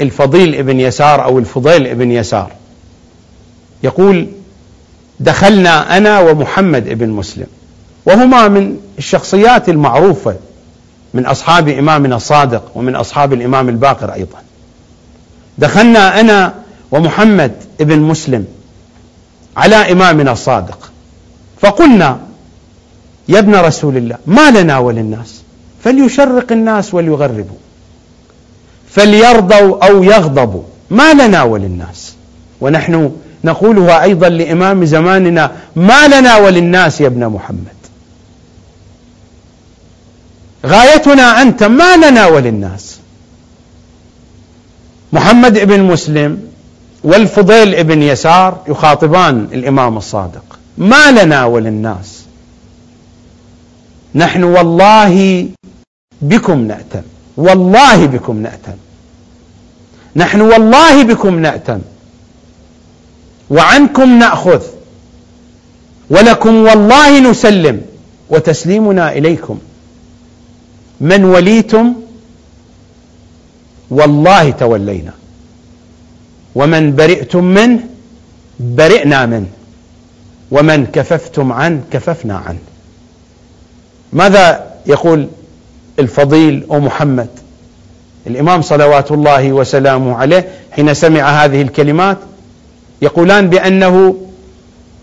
[0.00, 2.52] الفضيل ابن يسار أو الفضيل ابن يسار.
[3.82, 4.26] يقول
[5.20, 7.46] دخلنا أنا ومحمد ابن مسلم.
[8.10, 10.36] وهما من الشخصيات المعروفة
[11.14, 14.38] من أصحاب إمامنا الصادق ومن أصحاب الإمام الباقر أيضا.
[15.58, 16.54] دخلنا أنا
[16.90, 18.44] ومحمد ابن مسلم
[19.56, 20.90] على إمامنا الصادق.
[21.60, 22.18] فقلنا
[23.28, 25.42] يا ابن رسول الله ما لنا وللناس؟
[25.84, 27.58] فليشرق الناس وليغربوا.
[28.90, 30.62] فليرضوا أو يغضبوا.
[30.90, 32.14] ما لنا وللناس؟
[32.60, 33.12] ونحن
[33.44, 37.79] نقولها أيضا لإمام زماننا ما لنا وللناس يا ابن محمد؟
[40.66, 42.98] غايتنا أنت ما لنا وللناس.
[45.12, 46.42] محمد بن مسلم
[47.04, 50.58] والفضيل بن يسار يخاطبان الإمام الصادق.
[50.78, 52.24] ما لنا وللناس.
[54.14, 55.46] نحن والله
[56.22, 57.02] بكم نأتم.
[57.36, 58.76] والله بكم نأتم.
[60.16, 61.80] نحن والله بكم نأتم.
[63.50, 64.62] وعنكم نأخذ.
[66.10, 67.82] ولكم والله نسلم.
[68.30, 69.58] وتسليمنا إليكم.
[71.00, 71.92] من وليتم
[73.90, 75.12] والله تولينا.
[76.54, 77.80] ومن برئتم منه
[78.60, 79.50] برئنا منه.
[80.50, 82.58] ومن كففتم عنه كففنا عنه.
[84.12, 85.28] ماذا يقول
[85.98, 87.28] الفضيل ومحمد
[88.26, 92.18] الإمام صلوات الله وسلامه عليه حين سمع هذه الكلمات
[93.02, 94.16] يقولان بأنه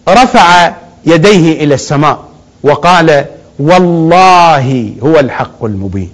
[0.10, 0.74] رفع
[1.06, 2.24] يديه إلى السماء
[2.64, 3.26] وقال
[3.60, 6.10] والله هو الحق المبين.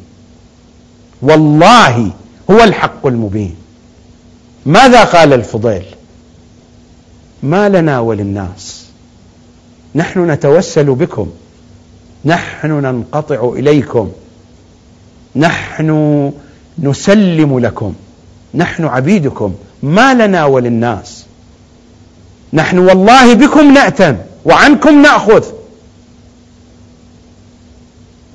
[1.22, 2.12] والله
[2.52, 3.56] هو الحق المبين.
[4.66, 5.86] ماذا قال الفضيل؟
[7.44, 8.86] ما لنا وللناس.
[9.96, 11.30] نحن نتوسل بكم.
[12.26, 14.12] نحن ننقطع إليكم.
[15.36, 16.32] نحن
[16.80, 17.94] نسلم لكم.
[18.54, 19.56] نحن عبيدكم.
[19.84, 21.26] ما لنا وللناس.
[22.54, 25.44] نحن والله بكم نأتم وعنكم نأخذ.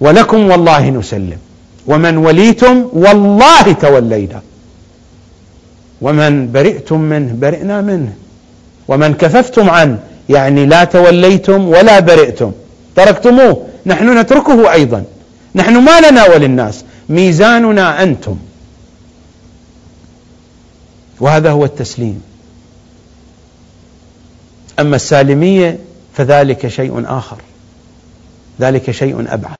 [0.00, 1.38] ولكم والله نسلم.
[1.86, 4.42] ومن وليتم والله تولينا.
[6.00, 8.12] ومن برئتم منه برئنا منه.
[8.88, 12.52] ومن كففتم عنه يعني لا توليتم ولا برئتم.
[12.96, 15.04] تركتموه نحن نتركه أيضا.
[15.54, 18.36] نحن ما لنا وللناس ميزاننا أنتم.
[21.20, 22.22] وهذا هو التسليم.
[24.80, 25.78] أما السالمية
[26.14, 27.36] فذلك شيء آخر.
[28.60, 29.56] ذلك شيء أبعد.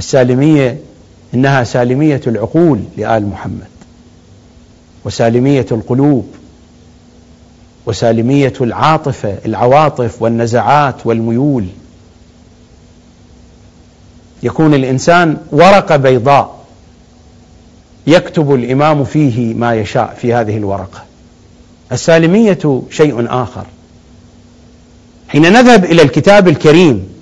[0.00, 0.78] السالمية
[1.34, 3.68] إنها سالمية العقول لآل محمد
[5.04, 6.26] وسالمية القلوب
[7.86, 11.66] وسالمية العاطفة العواطف والنزعات والميول.
[14.42, 16.60] يكون الإنسان ورقة بيضاء
[18.06, 21.04] يكتب الإمام فيه ما يشاء في هذه الورقة.
[21.92, 23.66] السالمية شيء آخر.
[25.28, 27.19] حين نذهب إلى الكتاب الكريم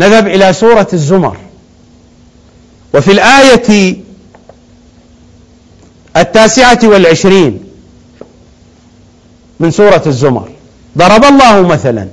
[0.00, 1.36] نذهب إلى سورة الزمر.
[2.94, 3.96] وفي الآية
[6.16, 7.64] التاسعة والعشرين
[9.60, 10.50] من سورة الزمر.
[10.98, 12.08] ضرب الله مثلا.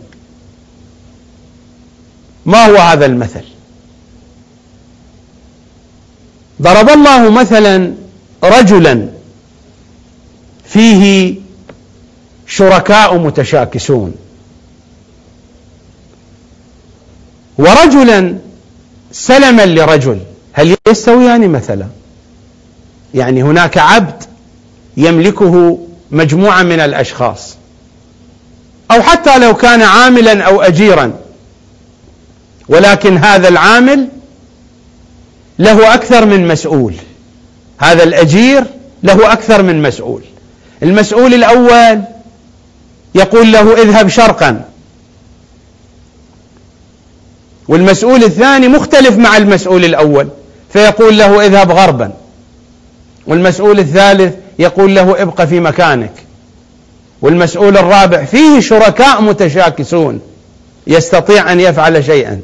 [2.46, 3.44] ما هو هذا المثل؟
[6.62, 7.94] ضرب الله مثلا
[8.44, 9.10] رجلا
[10.66, 11.36] فيه
[12.48, 14.16] شركاء متشاكسون.
[17.58, 18.38] ورجلا
[19.12, 20.20] سلما لرجل.
[20.54, 21.88] هل يستويان مثلا؟
[23.14, 24.24] يعني هناك عبد
[24.98, 25.80] يملكه
[26.12, 27.56] مجموعة من الأشخاص.
[28.92, 31.14] أو حتى لو كان عاملا أو أجيرا.
[32.70, 34.08] ولكن هذا العامل
[35.60, 36.94] له أكثر من مسؤول.
[37.78, 38.64] هذا الأجير
[39.04, 40.22] له أكثر من مسؤول.
[40.84, 42.02] المسؤول الأول
[43.16, 44.66] يقول له اذهب شرقا.
[47.68, 50.28] والمسؤول الثاني مختلف مع المسؤول الأول
[50.74, 52.12] فيقول له اذهب غربا.
[53.28, 56.14] والمسؤول الثالث يقول له ابقى في مكانك.
[57.22, 60.22] والمسؤول الرابع فيه شركاء متشاكسون
[60.88, 62.40] يستطيع أن يفعل شيئا.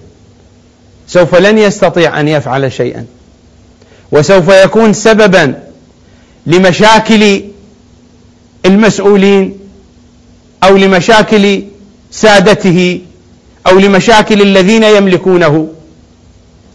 [1.07, 3.05] سوف لن يستطيع أن يفعل شيئا.
[4.11, 5.53] وسوف يكون سببا
[6.45, 7.41] لمشاكل
[8.65, 9.59] المسؤولين
[10.63, 11.63] أو لمشاكل
[12.11, 13.01] سادته
[13.67, 15.67] أو لمشاكل الذين يملكونه.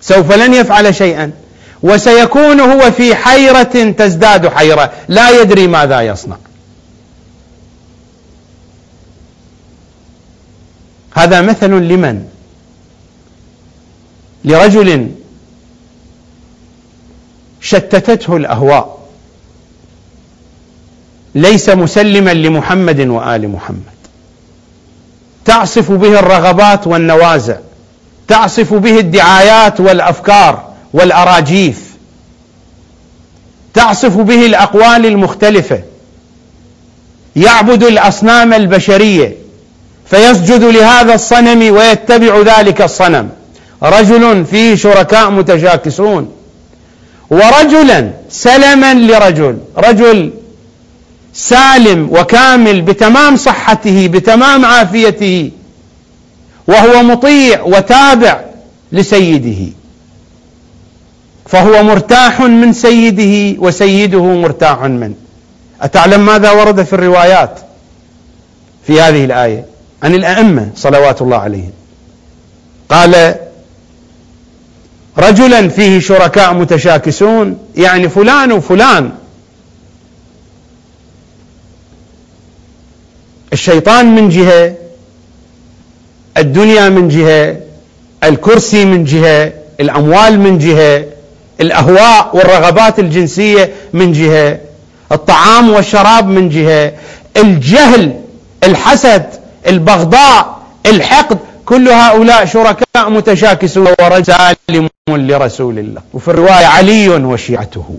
[0.01, 1.33] سوف لن يفعل شيئا.
[1.83, 6.37] وسيكون هو في حيرة تزداد حيرة لا يدري ماذا يصنع.
[11.15, 12.25] هذا مثل لمن؟
[14.45, 15.11] لرجل
[17.61, 19.09] شتتته الأهواء.
[21.35, 23.98] ليس مسلما لمحمد وآل محمد.
[25.49, 27.57] تعصف به الرغبات والنوازع
[28.29, 31.81] تعصف به الدعايات والأفكار والأراجيف
[33.75, 35.83] تعصف به الأقوال المختلفة
[37.37, 39.37] يعبد الأصنام البشرية
[40.11, 43.29] فيسجد لهذا الصنم ويتبع ذلك الصنم.
[43.83, 46.33] رجل فيه شركاء متشاكسون.
[47.31, 50.31] ورجلا سلما لرجل رجل
[51.41, 55.51] سالم وكامل بتمام صحته بتمام عافيته
[56.67, 58.41] وهو مطيع وتابع
[58.93, 59.73] لسيده.
[61.47, 65.15] فهو مرتاح من سيده وسيده مرتاح منه
[65.81, 67.61] أتعلم ماذا ورد في الروايات
[68.87, 69.65] في هذه الآية؟
[70.03, 71.73] عن الأئمة صلوات الله عليهم.
[72.89, 73.35] قال
[75.19, 79.11] رجلا فيه شركاء متشاكسون يعني فلان وفلان.
[83.53, 84.75] الشيطان من جهة
[86.37, 87.57] الدنيا من جهة
[88.25, 91.05] الكرسي من جهة الأموال من جهة
[91.61, 94.59] الأهواء والرغبات الجنسية من جهة
[95.13, 96.93] الطعام والشراب من جهة
[97.37, 98.21] الجهل
[98.65, 99.27] الحسد
[99.67, 106.03] البغضاء الحقد كل هؤلاء شركاء متشاكسون ورجل سالم لرسول الله.
[106.15, 107.99] وفي الرواية علي وشيعته.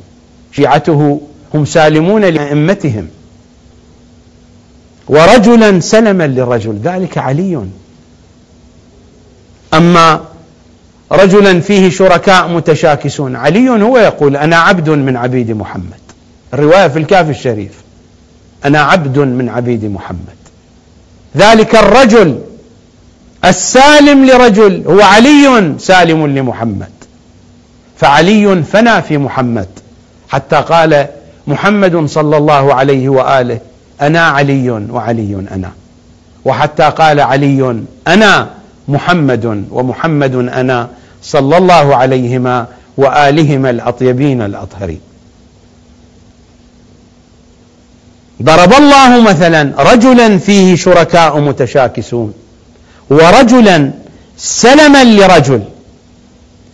[0.51, 1.21] شيعته
[1.53, 3.07] هم سالمون لأئمتهم.
[5.09, 6.79] ورجلا سلما للرجل.
[6.83, 7.61] ذلك علي.
[9.73, 10.21] أما
[11.11, 13.35] رجلا فيه شركاء متشاكسون.
[13.35, 15.99] علي هو يقول أنا عبد من عبيد محمد.
[16.53, 17.71] الرواية في الكاف الشريف.
[18.65, 20.39] أنا عبد من عبيد محمد.
[21.37, 22.39] ذلك الرجل
[23.45, 24.83] السالم لرجل.
[24.87, 26.89] هو علي سالم لمحمد.
[27.97, 29.67] فعلي فنى في محمد.
[30.29, 31.07] حتى قال
[31.47, 33.59] محمد صلى الله عليه وآله
[34.01, 35.71] أنا علي وعلي أنا.
[36.45, 38.49] وحتى قال علي أنا
[38.87, 40.89] محمد ومحمد أنا
[41.23, 45.01] صلى الله عليهما وآلهما الأطيبين الأطهرين.
[48.43, 52.33] ضرب الله مثلا رجلا فيه شركاء متشاكسون
[53.09, 53.91] ورجلا
[54.37, 55.63] سلما لرجل.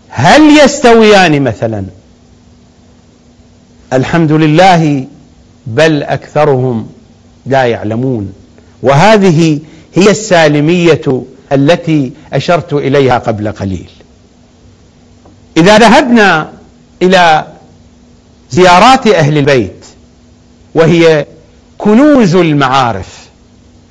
[0.10, 1.86] هل يستويان مثلا؟
[3.94, 5.08] الحمد لله
[5.68, 6.88] بل أكثرهم
[7.46, 8.34] لا يعلمون.
[8.82, 9.60] وهذه
[9.96, 13.90] هي السالمية التي أشرت إليها قبل قليل.
[15.58, 16.52] إذا ذهبنا
[17.02, 17.48] إلى
[18.52, 19.86] زيارات أهل البيت
[20.76, 21.26] وهي
[21.78, 23.26] كنوز المعارف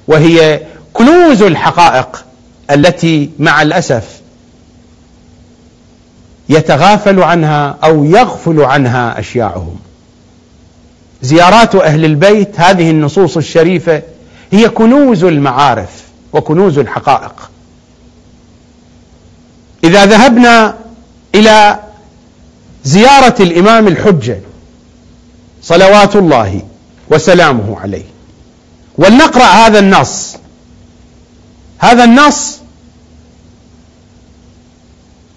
[0.09, 0.61] وهي
[0.93, 2.25] كنوز الحقائق
[2.71, 4.21] التي مع الأسف
[6.49, 9.77] يتغافل عنها أو يغفل عنها أشياعهم.
[11.25, 14.03] زيارات أهل البيت هذه النصوص الشريفة
[14.53, 15.91] هي كنوز المعارف
[16.33, 17.51] وكنوز الحقائق.
[19.85, 20.75] إذا ذهبنا
[21.35, 21.79] إلى
[22.85, 24.41] زيارة الإمام الحجة
[25.63, 26.63] صلوات الله
[27.11, 28.05] وسلامه عليه
[28.99, 30.37] ولنقرأ هذا النص.
[31.79, 32.59] هذا النص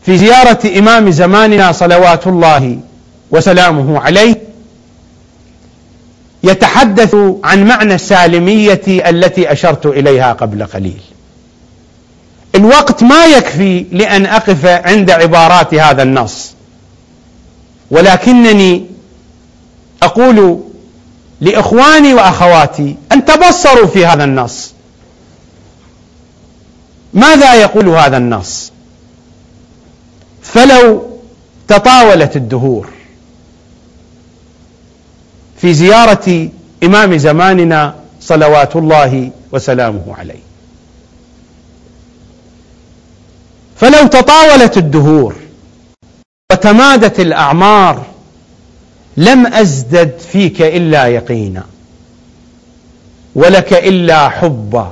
[0.06, 2.80] في زيارة إمام زماننا صلوات الله
[3.32, 4.37] وسلامه عليه
[6.48, 11.02] يتحدث عن معنى السالمية التي أشرت إليها قبل قليل.
[12.56, 16.52] الوقت ما يكفي لأن أقف عند عبارات هذا النص.
[17.92, 18.86] ولكنني
[20.04, 20.60] أقول
[21.42, 24.74] لإخواني وأخواتي أن تبصروا في هذا النص.
[27.14, 28.72] ماذا يقول هذا النص؟
[30.42, 31.20] فلو
[31.68, 32.97] تطاولت الدهور
[35.62, 36.50] في زيارة
[36.84, 40.40] إمام زماننا صلوات الله وسلامه عليه.
[43.78, 45.36] فلو تطاولت الدهور
[46.52, 48.06] وتمادت الأعمار
[49.18, 51.64] لم أزدد فيك إلا يقينا
[53.36, 54.92] ولك إلا حبا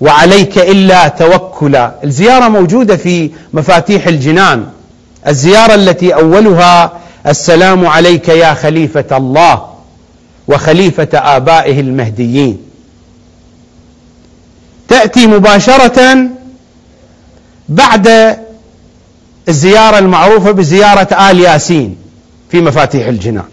[0.00, 1.94] وعليك إلا توكلا.
[2.04, 4.66] الزيارة موجودة في مفاتيح الجنان.
[5.26, 6.92] الزيارة التي أولها
[7.26, 9.68] السلام عليك يا خليفة الله
[10.48, 12.58] وخليفة آبائه المهديين.
[14.88, 16.28] تأتي مباشرة
[17.68, 18.36] بعد
[19.48, 21.96] الزيارة المعروفة بزيارة آل ياسين
[22.50, 23.44] في مفاتيح الجنان.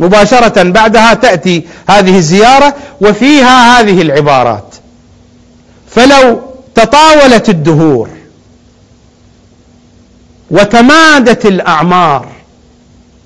[0.00, 4.74] مباشرة بعدها تأتي هذه الزيارة وفيها هذه العبارات.
[5.90, 6.40] فلو
[6.74, 8.08] تطاولت الدهور
[10.50, 12.28] وتمادت الأعمار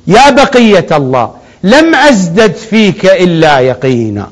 [0.07, 1.31] يا بقية الله
[1.63, 4.31] لم أزدد فيك إلا يقينا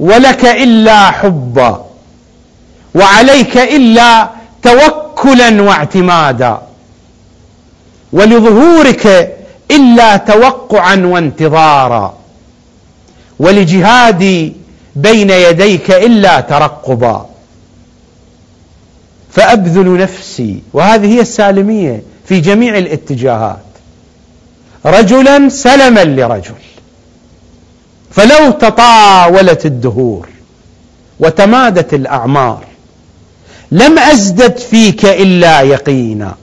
[0.00, 1.84] ولك إلا حبا
[2.94, 4.30] وعليك إلا
[4.62, 6.62] توكلا واعتمادا
[8.12, 9.36] ولظهورك
[9.70, 12.14] إلا توقعا وانتظارا
[13.38, 14.52] ولجهادي
[14.96, 17.26] بين يديك إلا ترقبا.
[19.32, 23.69] فأبذل نفسي وهذه هي السالمية في جميع الاتجاهات.
[24.86, 26.54] رجلا سلما لرجل.
[28.10, 30.28] فلو تطاولت الدهور
[31.20, 32.64] وتمادت الأعمار
[33.72, 36.34] لم أزدد فيك إلا يقينا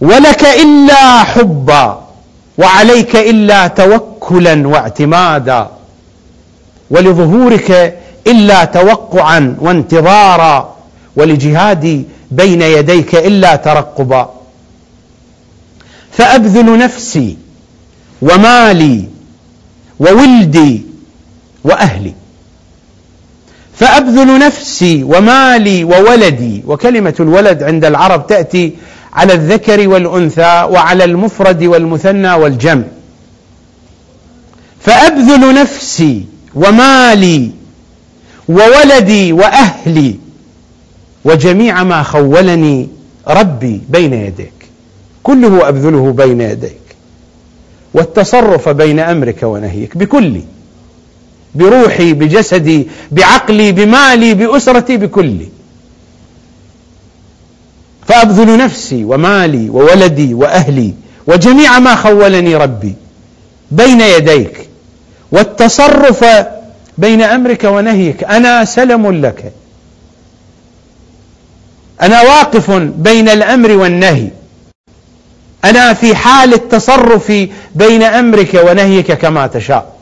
[0.00, 2.00] ولك إلا حبا
[2.58, 5.70] وعليك إلا توكلا واعتمادا
[6.90, 10.76] ولظهورك إلا توقعا وانتظارا
[11.16, 14.37] ولجهادي بين يديك إلا ترقبا.
[16.18, 17.36] فأبذل نفسي
[18.22, 19.04] ومالي
[20.00, 20.82] وولدي
[21.64, 22.14] وأهلي.
[23.74, 28.72] فأبذل نفسي ومالي وولدي وكلمة الولد عند العرب تأتي
[29.12, 32.84] على الذكر والأنثى وعلى المفرد والمثنى والجمع.
[34.80, 37.50] فأبذل نفسي ومالي
[38.48, 40.14] وولدي وأهلي
[41.24, 42.88] وجميع ما خولني
[43.28, 44.57] ربي بين يديك
[45.28, 46.88] كله أبذله بين يديك.
[47.94, 50.44] والتصرف بين أمرك ونهيك بكلي
[51.54, 55.48] بروحي بجسدي بعقلي بمالي بأسرتي بكلي
[58.06, 60.94] فأبذل نفسي ومالي وولدي وأهلي
[61.26, 62.94] وجميع ما خولني ربي
[63.70, 64.68] بين يديك.
[65.32, 66.24] والتصرف
[66.98, 69.52] بين أمرك ونهيك أنا سلم لك.
[72.02, 74.28] أنا واقف بين الأمر والنهي.
[75.64, 77.32] أنا في حال التصرف
[77.74, 79.92] بين أمرك ونهيك كما تشاء.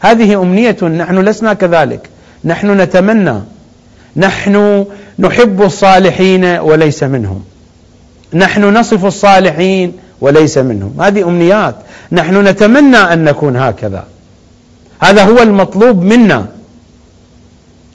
[0.00, 2.08] هذه أمنية نحن لسنا كذلك.
[2.44, 3.40] نحن نتمنى
[4.16, 4.84] نحن
[5.18, 7.44] نحب الصالحين وليس منهم.
[8.34, 11.00] نحن نصف الصالحين وليس منهم.
[11.00, 11.74] هذه أمنيات.
[12.12, 14.04] نحن نتمنى أن نكون هكذا.
[15.00, 16.46] هذا هو المطلوب منا.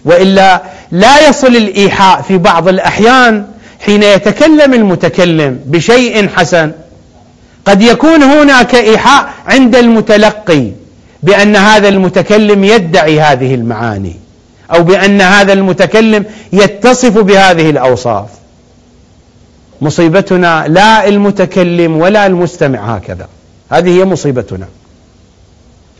[0.06, 3.46] وإلا لا يصل الإيحاء في بعض الأحيان
[3.80, 6.72] حين يتكلم المتكلم بشيء حسن.
[7.66, 10.72] قد يكون هناك إيحاء عند المتلقي
[11.24, 14.16] بأن هذا المتكلم يدعي هذه المعاني
[14.74, 18.30] أو بأن هذا المتكلم يتصف بهذه الأوصاف.
[19.82, 23.28] مصيبتنا لا المتكلم ولا المستمع هكذا.
[23.70, 24.68] هذه هي مصيبتنا.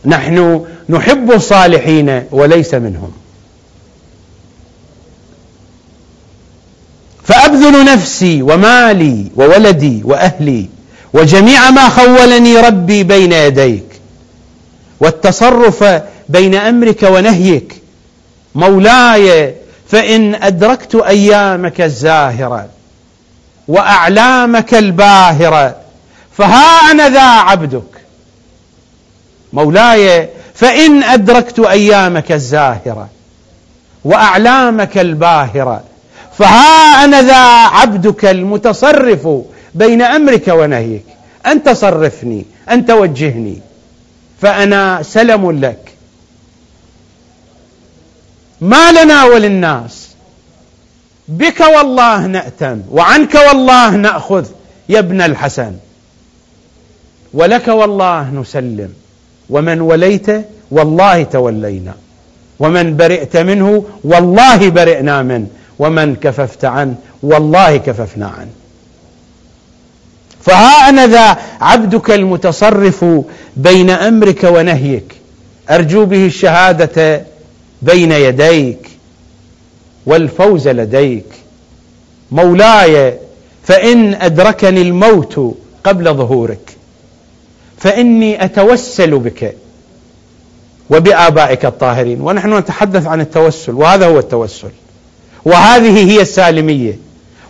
[0.04, 3.12] نحن نحب الصالحين وليس منهم.
[7.24, 10.66] فأبذل نفسي ومالي وولدي وأهلي
[11.16, 13.84] وجميع ما خولني ربي بين يديك
[15.00, 15.84] والتصرف
[16.28, 17.82] بين أمرك ونهيك
[18.54, 19.54] مولاي
[19.88, 22.68] فإن أدركت أيامك الزاهرة
[23.68, 25.76] وأعلامك الباهرة
[26.38, 27.82] فها أنا ذا عبدك.
[29.52, 33.08] مولاي فإن أدركت أيامك الزاهرة
[34.04, 35.82] وأعلامك الباهرة
[36.38, 37.44] فها أنا ذا
[37.76, 39.28] عبدك المتصرف
[39.76, 41.04] بين أمرك ونهيك.
[41.46, 43.58] أنت صرفني أنت وجهني
[44.40, 45.92] فأنا سلم لك.
[48.60, 50.08] ما لنا وللناس.
[51.28, 54.46] بك والله نأتم وعنك والله نأخذ
[54.88, 55.72] يا ابن الحسن.
[57.34, 58.92] ولك والله نسلم.
[59.50, 60.26] ومن وليت
[60.70, 61.94] والله تولينا.
[62.58, 65.46] ومن برئت منه والله برئنا منه.
[65.78, 68.65] ومن كففت عنه والله كففنا عنه.
[70.46, 73.04] فها أنا ذا عبدك المتصرف
[73.56, 75.14] بين أمرك ونهيك.
[75.70, 77.24] أرجو به الشهادة
[77.82, 78.88] بين يديك
[80.06, 81.24] والفوز لديك.
[82.30, 83.18] مولاي
[83.64, 86.76] فإن أدركني الموت قبل ظهورك
[87.78, 89.54] فإني أتوسل بك
[90.90, 92.20] وبآبائك الطاهرين.
[92.20, 94.70] ونحن نتحدث عن التوسل وهذا هو التوسل
[95.44, 96.98] وهذه هي السالمية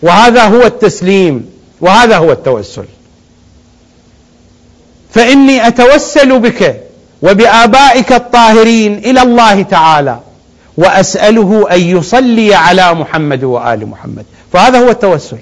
[0.03, 1.56] وهذا هو التسليم.
[1.81, 2.85] وهذا هو التوسل.
[5.11, 6.81] فإني أتوسل بك
[7.23, 10.21] وبآبائك الطاهرين إلى الله تعالى
[10.77, 14.25] وأسأله أن يصلي على محمد وآل محمد.
[14.53, 15.39] فهذا هو التوسل.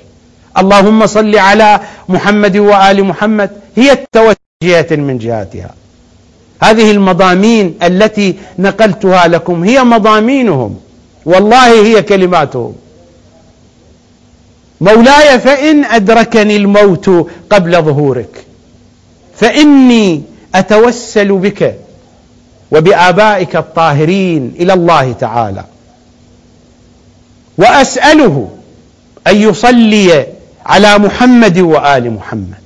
[0.59, 3.51] اللهم صل على محمد وآل محمد.
[3.77, 5.75] هي التوجهة من جهاتها.
[6.63, 10.81] هذه المضامين التي نقلتها لكم هي مضامينهم.
[11.27, 12.75] والله هي كلماتهم.
[14.81, 17.11] مولاي فإن أدركني الموت
[17.51, 18.45] قبل ظهورك
[19.37, 20.23] فإني
[20.55, 21.75] أتوسل بك
[22.71, 25.65] وبآبائك الطاهرين إلى الله تعالى.
[27.59, 28.51] وأسأله
[29.27, 30.27] أن يصلي
[30.67, 32.65] على محمد وآل محمد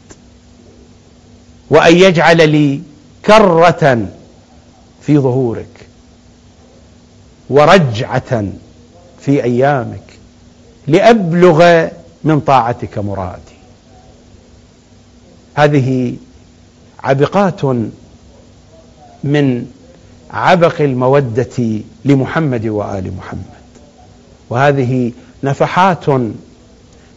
[1.71, 2.81] وأن يجعل لي
[3.27, 4.07] كرة
[5.03, 5.67] في ظهورك
[7.51, 8.45] ورجعة
[9.21, 10.03] في أيامك
[10.87, 11.89] لأبلغ
[12.29, 13.59] من طاعتك مرادي.
[15.55, 16.17] هذه
[17.05, 17.65] عبقات
[19.25, 19.67] من
[20.31, 23.69] عبق المودة لمحمد وآل محمد.
[24.51, 25.13] وهذه
[25.43, 26.09] نفحات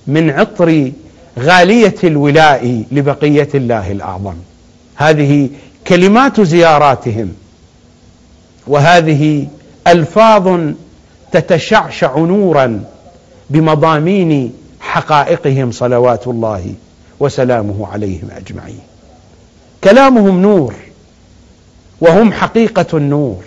[0.07, 0.91] من عطر
[1.39, 4.36] غالية الولاء لبقية الله الأعظم.
[4.95, 5.49] هذه
[5.88, 7.34] كلمات زياراتهم.
[8.68, 9.47] وهذه
[9.88, 10.59] ألفاظ
[11.32, 12.84] تتشعشع نورا
[13.49, 14.53] بمضامين
[14.91, 16.73] حقائقهم صلوات الله
[17.19, 18.79] وسلامه عليهم أجمعين.
[19.83, 20.73] كلامهم نور
[22.01, 23.43] وهم حقيقة النور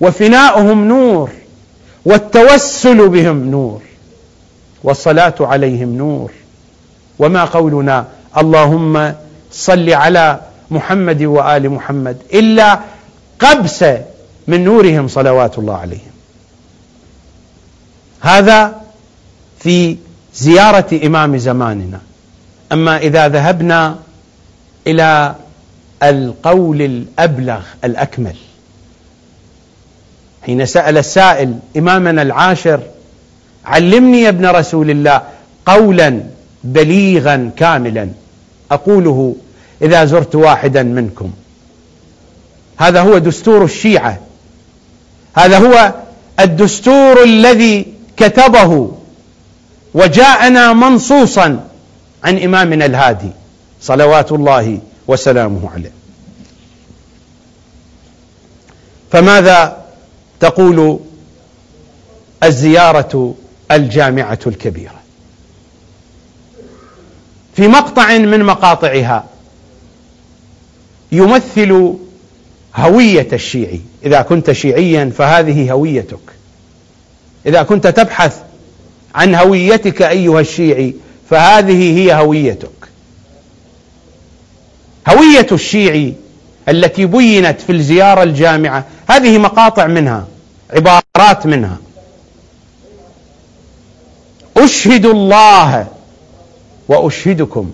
[0.00, 1.30] وفناؤهم نور
[2.04, 3.82] والتوسل بهم نور
[4.82, 6.30] والصلاة عليهم نور.
[7.18, 9.14] وما قولنا اللهم
[9.52, 10.40] صل على
[10.70, 12.80] محمد وآل محمد إلا
[13.38, 13.84] قبس
[14.48, 16.14] من نورهم صلوات الله عليهم.
[18.20, 18.80] هذا
[19.60, 19.96] في
[20.36, 22.00] زيارة إمام زماننا.
[22.72, 23.98] أما إذا ذهبنا
[24.86, 25.34] إلى
[26.02, 28.36] القول الأبلغ الأكمل.
[30.42, 32.80] حين سأل السائل إمامنا العاشر
[33.64, 35.22] علمني يا ابن رسول الله
[35.66, 36.20] قولا
[36.64, 38.08] بليغا كاملا.
[38.70, 39.36] أقوله
[39.82, 41.30] إذا زرت واحدا منكم.
[42.76, 44.18] هذا هو دستور الشيعة.
[45.36, 45.94] هذا هو
[46.40, 48.92] الدستور الذي كتبه
[49.94, 51.68] وجاءنا منصوصا
[52.24, 53.30] عن إمامنا الهادي
[53.80, 55.92] صلوات الله وسلامه عليه.
[59.12, 59.84] فماذا
[60.40, 61.00] تقول
[62.42, 63.34] الزيارة
[63.70, 65.00] الجامعة الكبيرة؟
[67.56, 69.24] في مقطع من مقاطعها
[71.12, 71.94] يمثل
[72.76, 73.80] هوية الشيعي.
[74.04, 76.18] إذا كنت شيعيا فهذه هويتك.
[77.46, 78.43] إذا كنت تبحث
[79.14, 80.94] عن هويتك أيها الشيعي
[81.30, 82.70] فهذه هي هويتك.
[85.08, 86.14] هوية الشيعي
[86.68, 90.26] التي بينت في الزيارة الجامعة هذه مقاطع منها
[90.70, 91.76] عبارات منها.
[94.56, 95.86] أشهد الله
[96.88, 97.70] وأشهدكم.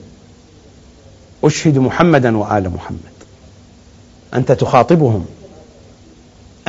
[1.45, 3.11] أشهد محمدا وآل محمد.
[4.35, 5.27] أنت تخاطبهم.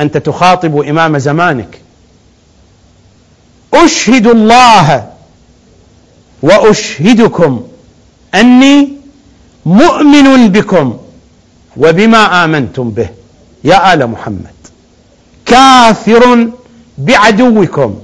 [0.00, 1.81] أنت تخاطب إمام زمانك.
[3.74, 5.08] أشهد الله
[6.42, 7.62] وأشهدكم
[8.34, 8.88] أني
[9.66, 10.96] مؤمن بكم
[11.76, 13.08] وبما آمنتم به.
[13.64, 14.54] يا آل محمد
[15.46, 16.48] كافر
[16.98, 17.98] بعدوكم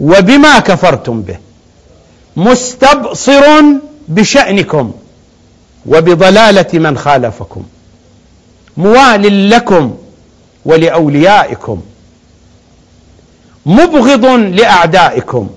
[0.00, 1.38] وبما كفرتم به.
[2.36, 3.62] مستبصر
[4.08, 4.92] بشأنكم
[5.86, 7.62] وبضلالة من خالفكم.
[8.76, 9.94] موال لكم
[10.64, 11.80] ولأوليائكم.
[13.66, 15.48] مبغض لأعدائكم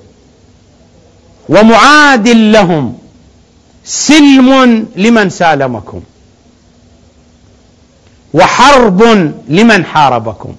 [1.50, 2.98] ومعاد لهم
[3.86, 6.02] سلم لمن سالمكم
[8.34, 9.02] وحرب
[9.48, 10.56] لمن حاربكم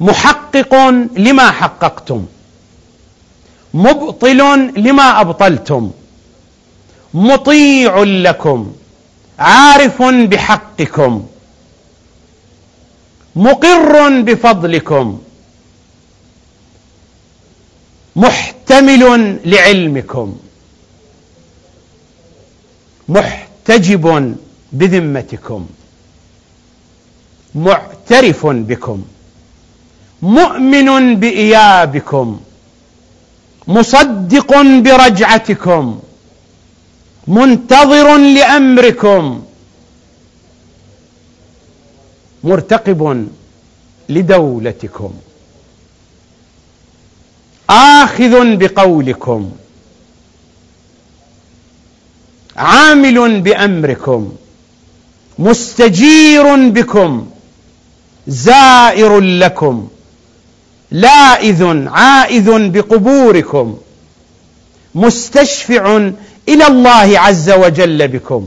[0.00, 0.74] محقق
[1.16, 2.26] لما حققتم
[3.74, 4.38] مبطل
[4.76, 5.90] لما أبطلتم
[7.14, 8.72] مطيع لكم
[9.38, 11.26] عارف بحقكم
[13.36, 15.18] مقر بفضلكم
[18.16, 20.36] محتمل لعلمكم.
[23.08, 24.36] محتجب
[24.72, 25.66] بذمتكم.
[27.54, 29.04] معترف بكم.
[30.22, 32.40] مؤمن بإيابكم.
[33.68, 36.00] مصدق برجعتكم.
[37.28, 39.42] منتظر لأمركم.
[42.44, 43.28] مرتقب
[44.08, 45.12] لدولتكم.
[47.70, 49.50] آخذ بقولكم.
[52.56, 54.32] عامل بأمركم.
[55.38, 57.26] مستجير بكم.
[58.26, 59.88] زائر لكم.
[60.90, 63.78] لائذ عائذ بقبوركم.
[64.94, 65.96] مستشفع
[66.48, 68.46] إلى الله عز وجل بكم.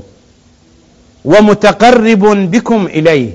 [1.26, 3.30] ومتقرب بكم إليه.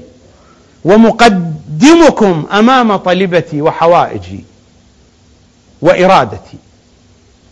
[0.84, 4.49] ومقدمكم أمام طلبتي وحوائجي.
[5.82, 6.56] وإرادتي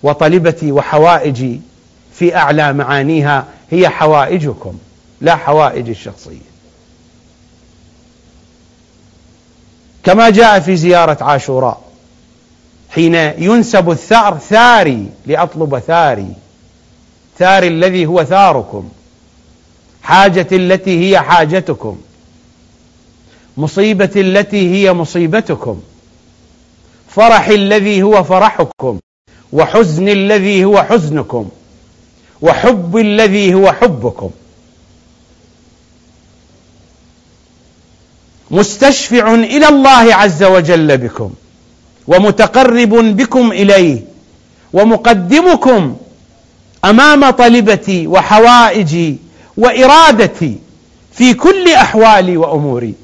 [0.02, 1.60] وطلبتي وحوائجي
[2.14, 4.78] في أعلى معانيها هي حوائجكم
[5.20, 6.48] لا حوائج الشخصية.
[10.04, 11.80] كما جاء في زيارة عاشوراء
[12.90, 16.32] حين ينسب الثار ثاري لأطلب ثاري
[17.38, 18.88] ثاري الذي هو ثاركم
[20.02, 22.00] حاجة التي هي حاجتكم
[23.56, 25.82] مصيبة التي هي مصيبتكم.
[27.18, 28.98] فرح الذي هو فرحكم
[29.52, 31.48] وحزن الذي هو حزنكم
[32.42, 34.30] وحب الذي هو حبكم.
[38.50, 41.30] مستشفع إلى الله عز وجل بكم
[42.06, 44.00] ومتقرب بكم إليه
[44.72, 45.96] ومقدمكم
[46.84, 49.16] أمام طلبتي وحوائجي
[49.56, 50.58] وإرادتي
[51.12, 52.94] في كل أحوالي وأموري.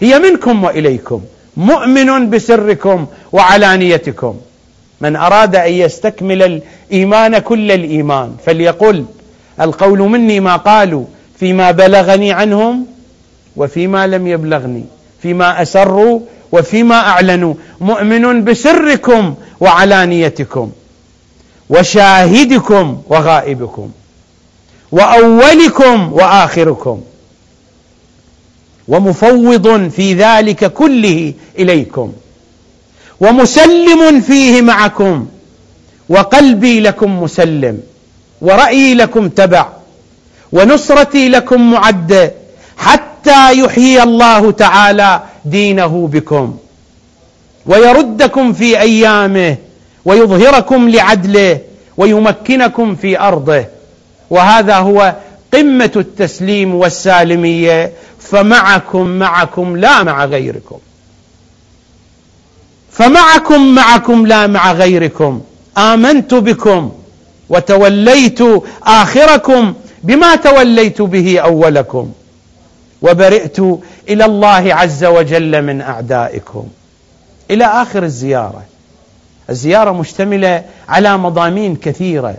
[0.00, 1.20] هي منكم وإليكم.
[1.56, 4.36] مؤمن بسركم وعلانيتكم.
[5.00, 9.04] من أراد أن يستكمل الإيمان كل الإيمان فليقل
[9.60, 11.04] القول مني ما قالوا
[11.38, 12.86] فيما بلغني عنهم
[13.56, 14.84] وفيما لم يبلغني
[15.22, 16.20] فيما أسروا
[16.52, 17.54] وفيما أعلنوا.
[17.80, 20.70] مؤمن بسركم وعلانيتكم
[21.70, 23.90] وشاهدكم وغائبكم
[24.92, 27.00] وأولكم وآخركم.
[28.90, 32.12] ومفوض في ذلك كله إليكم.
[33.20, 35.26] ومسلم فيه معكم.
[36.08, 37.80] وقلبي لكم مسلم.
[38.40, 39.66] ورأيي لكم تبع.
[40.52, 42.32] ونصرتي لكم معدة
[42.76, 46.56] حتى يحيي الله تعالى دينه بكم.
[47.66, 49.56] ويردكم في أيامه.
[50.04, 51.58] ويظهركم لعدله.
[51.96, 53.64] ويمكنكم في أرضه.
[54.30, 55.14] وهذا هو
[55.52, 60.78] قمة التسليم والسالمية فمعكم معكم لا مع غيركم.
[62.92, 65.40] فمعكم معكم لا مع غيركم.
[65.78, 66.92] آمنت بكم
[67.48, 68.38] وتوليت
[68.82, 72.12] آخركم بما توليت به أولكم.
[73.02, 73.58] وبرئت
[74.08, 76.68] إلى الله عز وجل من أعدائكم.
[77.50, 78.62] إلى آخر الزيارة.
[79.50, 82.36] الزيارة مشتملة على مضامين كثيرة.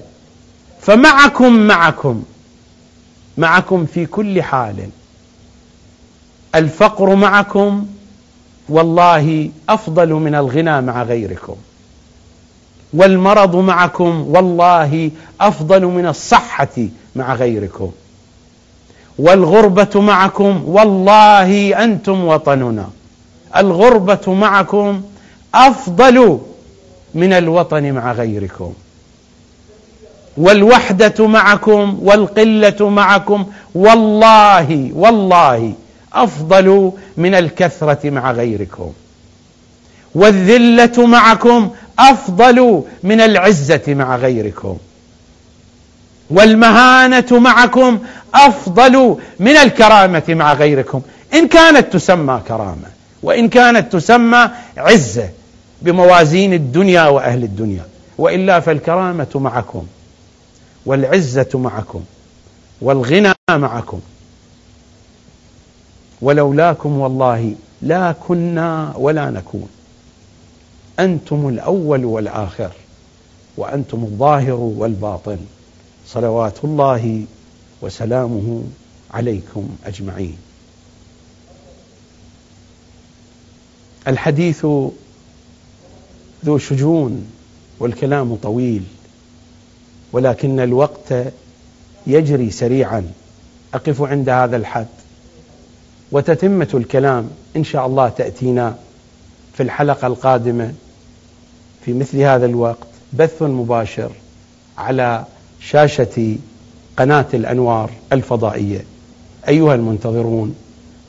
[0.81, 2.23] فمعكم معكم.
[3.37, 4.89] معكم في كل حال.
[6.55, 7.87] الفقر معكم
[8.69, 11.55] والله أفضل من الغنى مع غيركم.
[12.93, 15.11] والمرض معكم والله
[15.41, 17.91] أفضل من الصحة مع غيركم.
[19.19, 22.89] والغربة معكم والله أنتم وطننا.
[23.57, 25.01] الغربة معكم
[25.55, 26.39] أفضل
[27.13, 28.73] من الوطن مع غيركم.
[30.37, 35.73] والوحدة معكم والقلة معكم والله والله
[36.13, 38.91] أفضل من الكثرة مع غيركم.
[40.15, 41.69] والذلة معكم
[41.99, 44.77] أفضل من العزة مع غيركم.
[46.29, 47.99] والمهانة معكم
[48.33, 51.01] أفضل من الكرامة مع غيركم.
[51.33, 52.87] إن كانت تسمى كرامة
[53.23, 55.29] وإن كانت تسمى عزة
[55.81, 57.83] بموازين الدنيا وأهل الدنيا
[58.17, 59.85] وإلا فالكرامة معكم.
[60.85, 62.03] والعزة معكم
[62.81, 63.99] والغنى معكم
[66.21, 69.69] ولولاكم والله لا كنا ولا نكون
[70.99, 72.71] أنتم الأول والآخر
[73.57, 75.37] وأنتم الظاهر والباطن
[76.07, 77.25] صلوات الله
[77.81, 78.63] وسلامه
[79.11, 80.37] عليكم أجمعين
[84.07, 84.65] الحديث
[86.45, 87.31] ذو شجون
[87.79, 88.83] والكلام طويل
[90.13, 91.13] ولكن الوقت
[92.07, 93.11] يجري سريعا.
[93.73, 94.87] أقف عند هذا الحد.
[96.11, 98.75] وتتمة الكلام إن شاء الله تأتينا
[99.53, 100.73] في الحلقة القادمة
[101.85, 102.87] في مثل هذا الوقت.
[103.13, 104.11] بث مباشر
[104.77, 105.25] على
[105.59, 106.35] شاشة
[106.97, 108.85] قناة الأنوار الفضائية.
[109.47, 110.55] أيها المنتظرون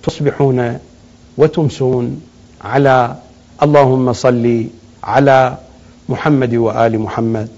[0.02, 0.78] تصبحون
[1.36, 2.22] وتمسون
[2.64, 3.16] على
[3.62, 4.66] اللهم صل
[5.02, 5.56] على
[6.08, 7.48] محمد وآل محمد.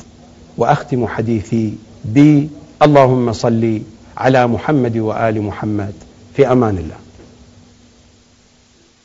[0.59, 1.75] وأختم حديثي
[2.05, 2.47] ب
[2.83, 3.81] اللهم صل
[4.17, 5.95] على محمد وآل محمد
[6.37, 7.04] في أمان الله.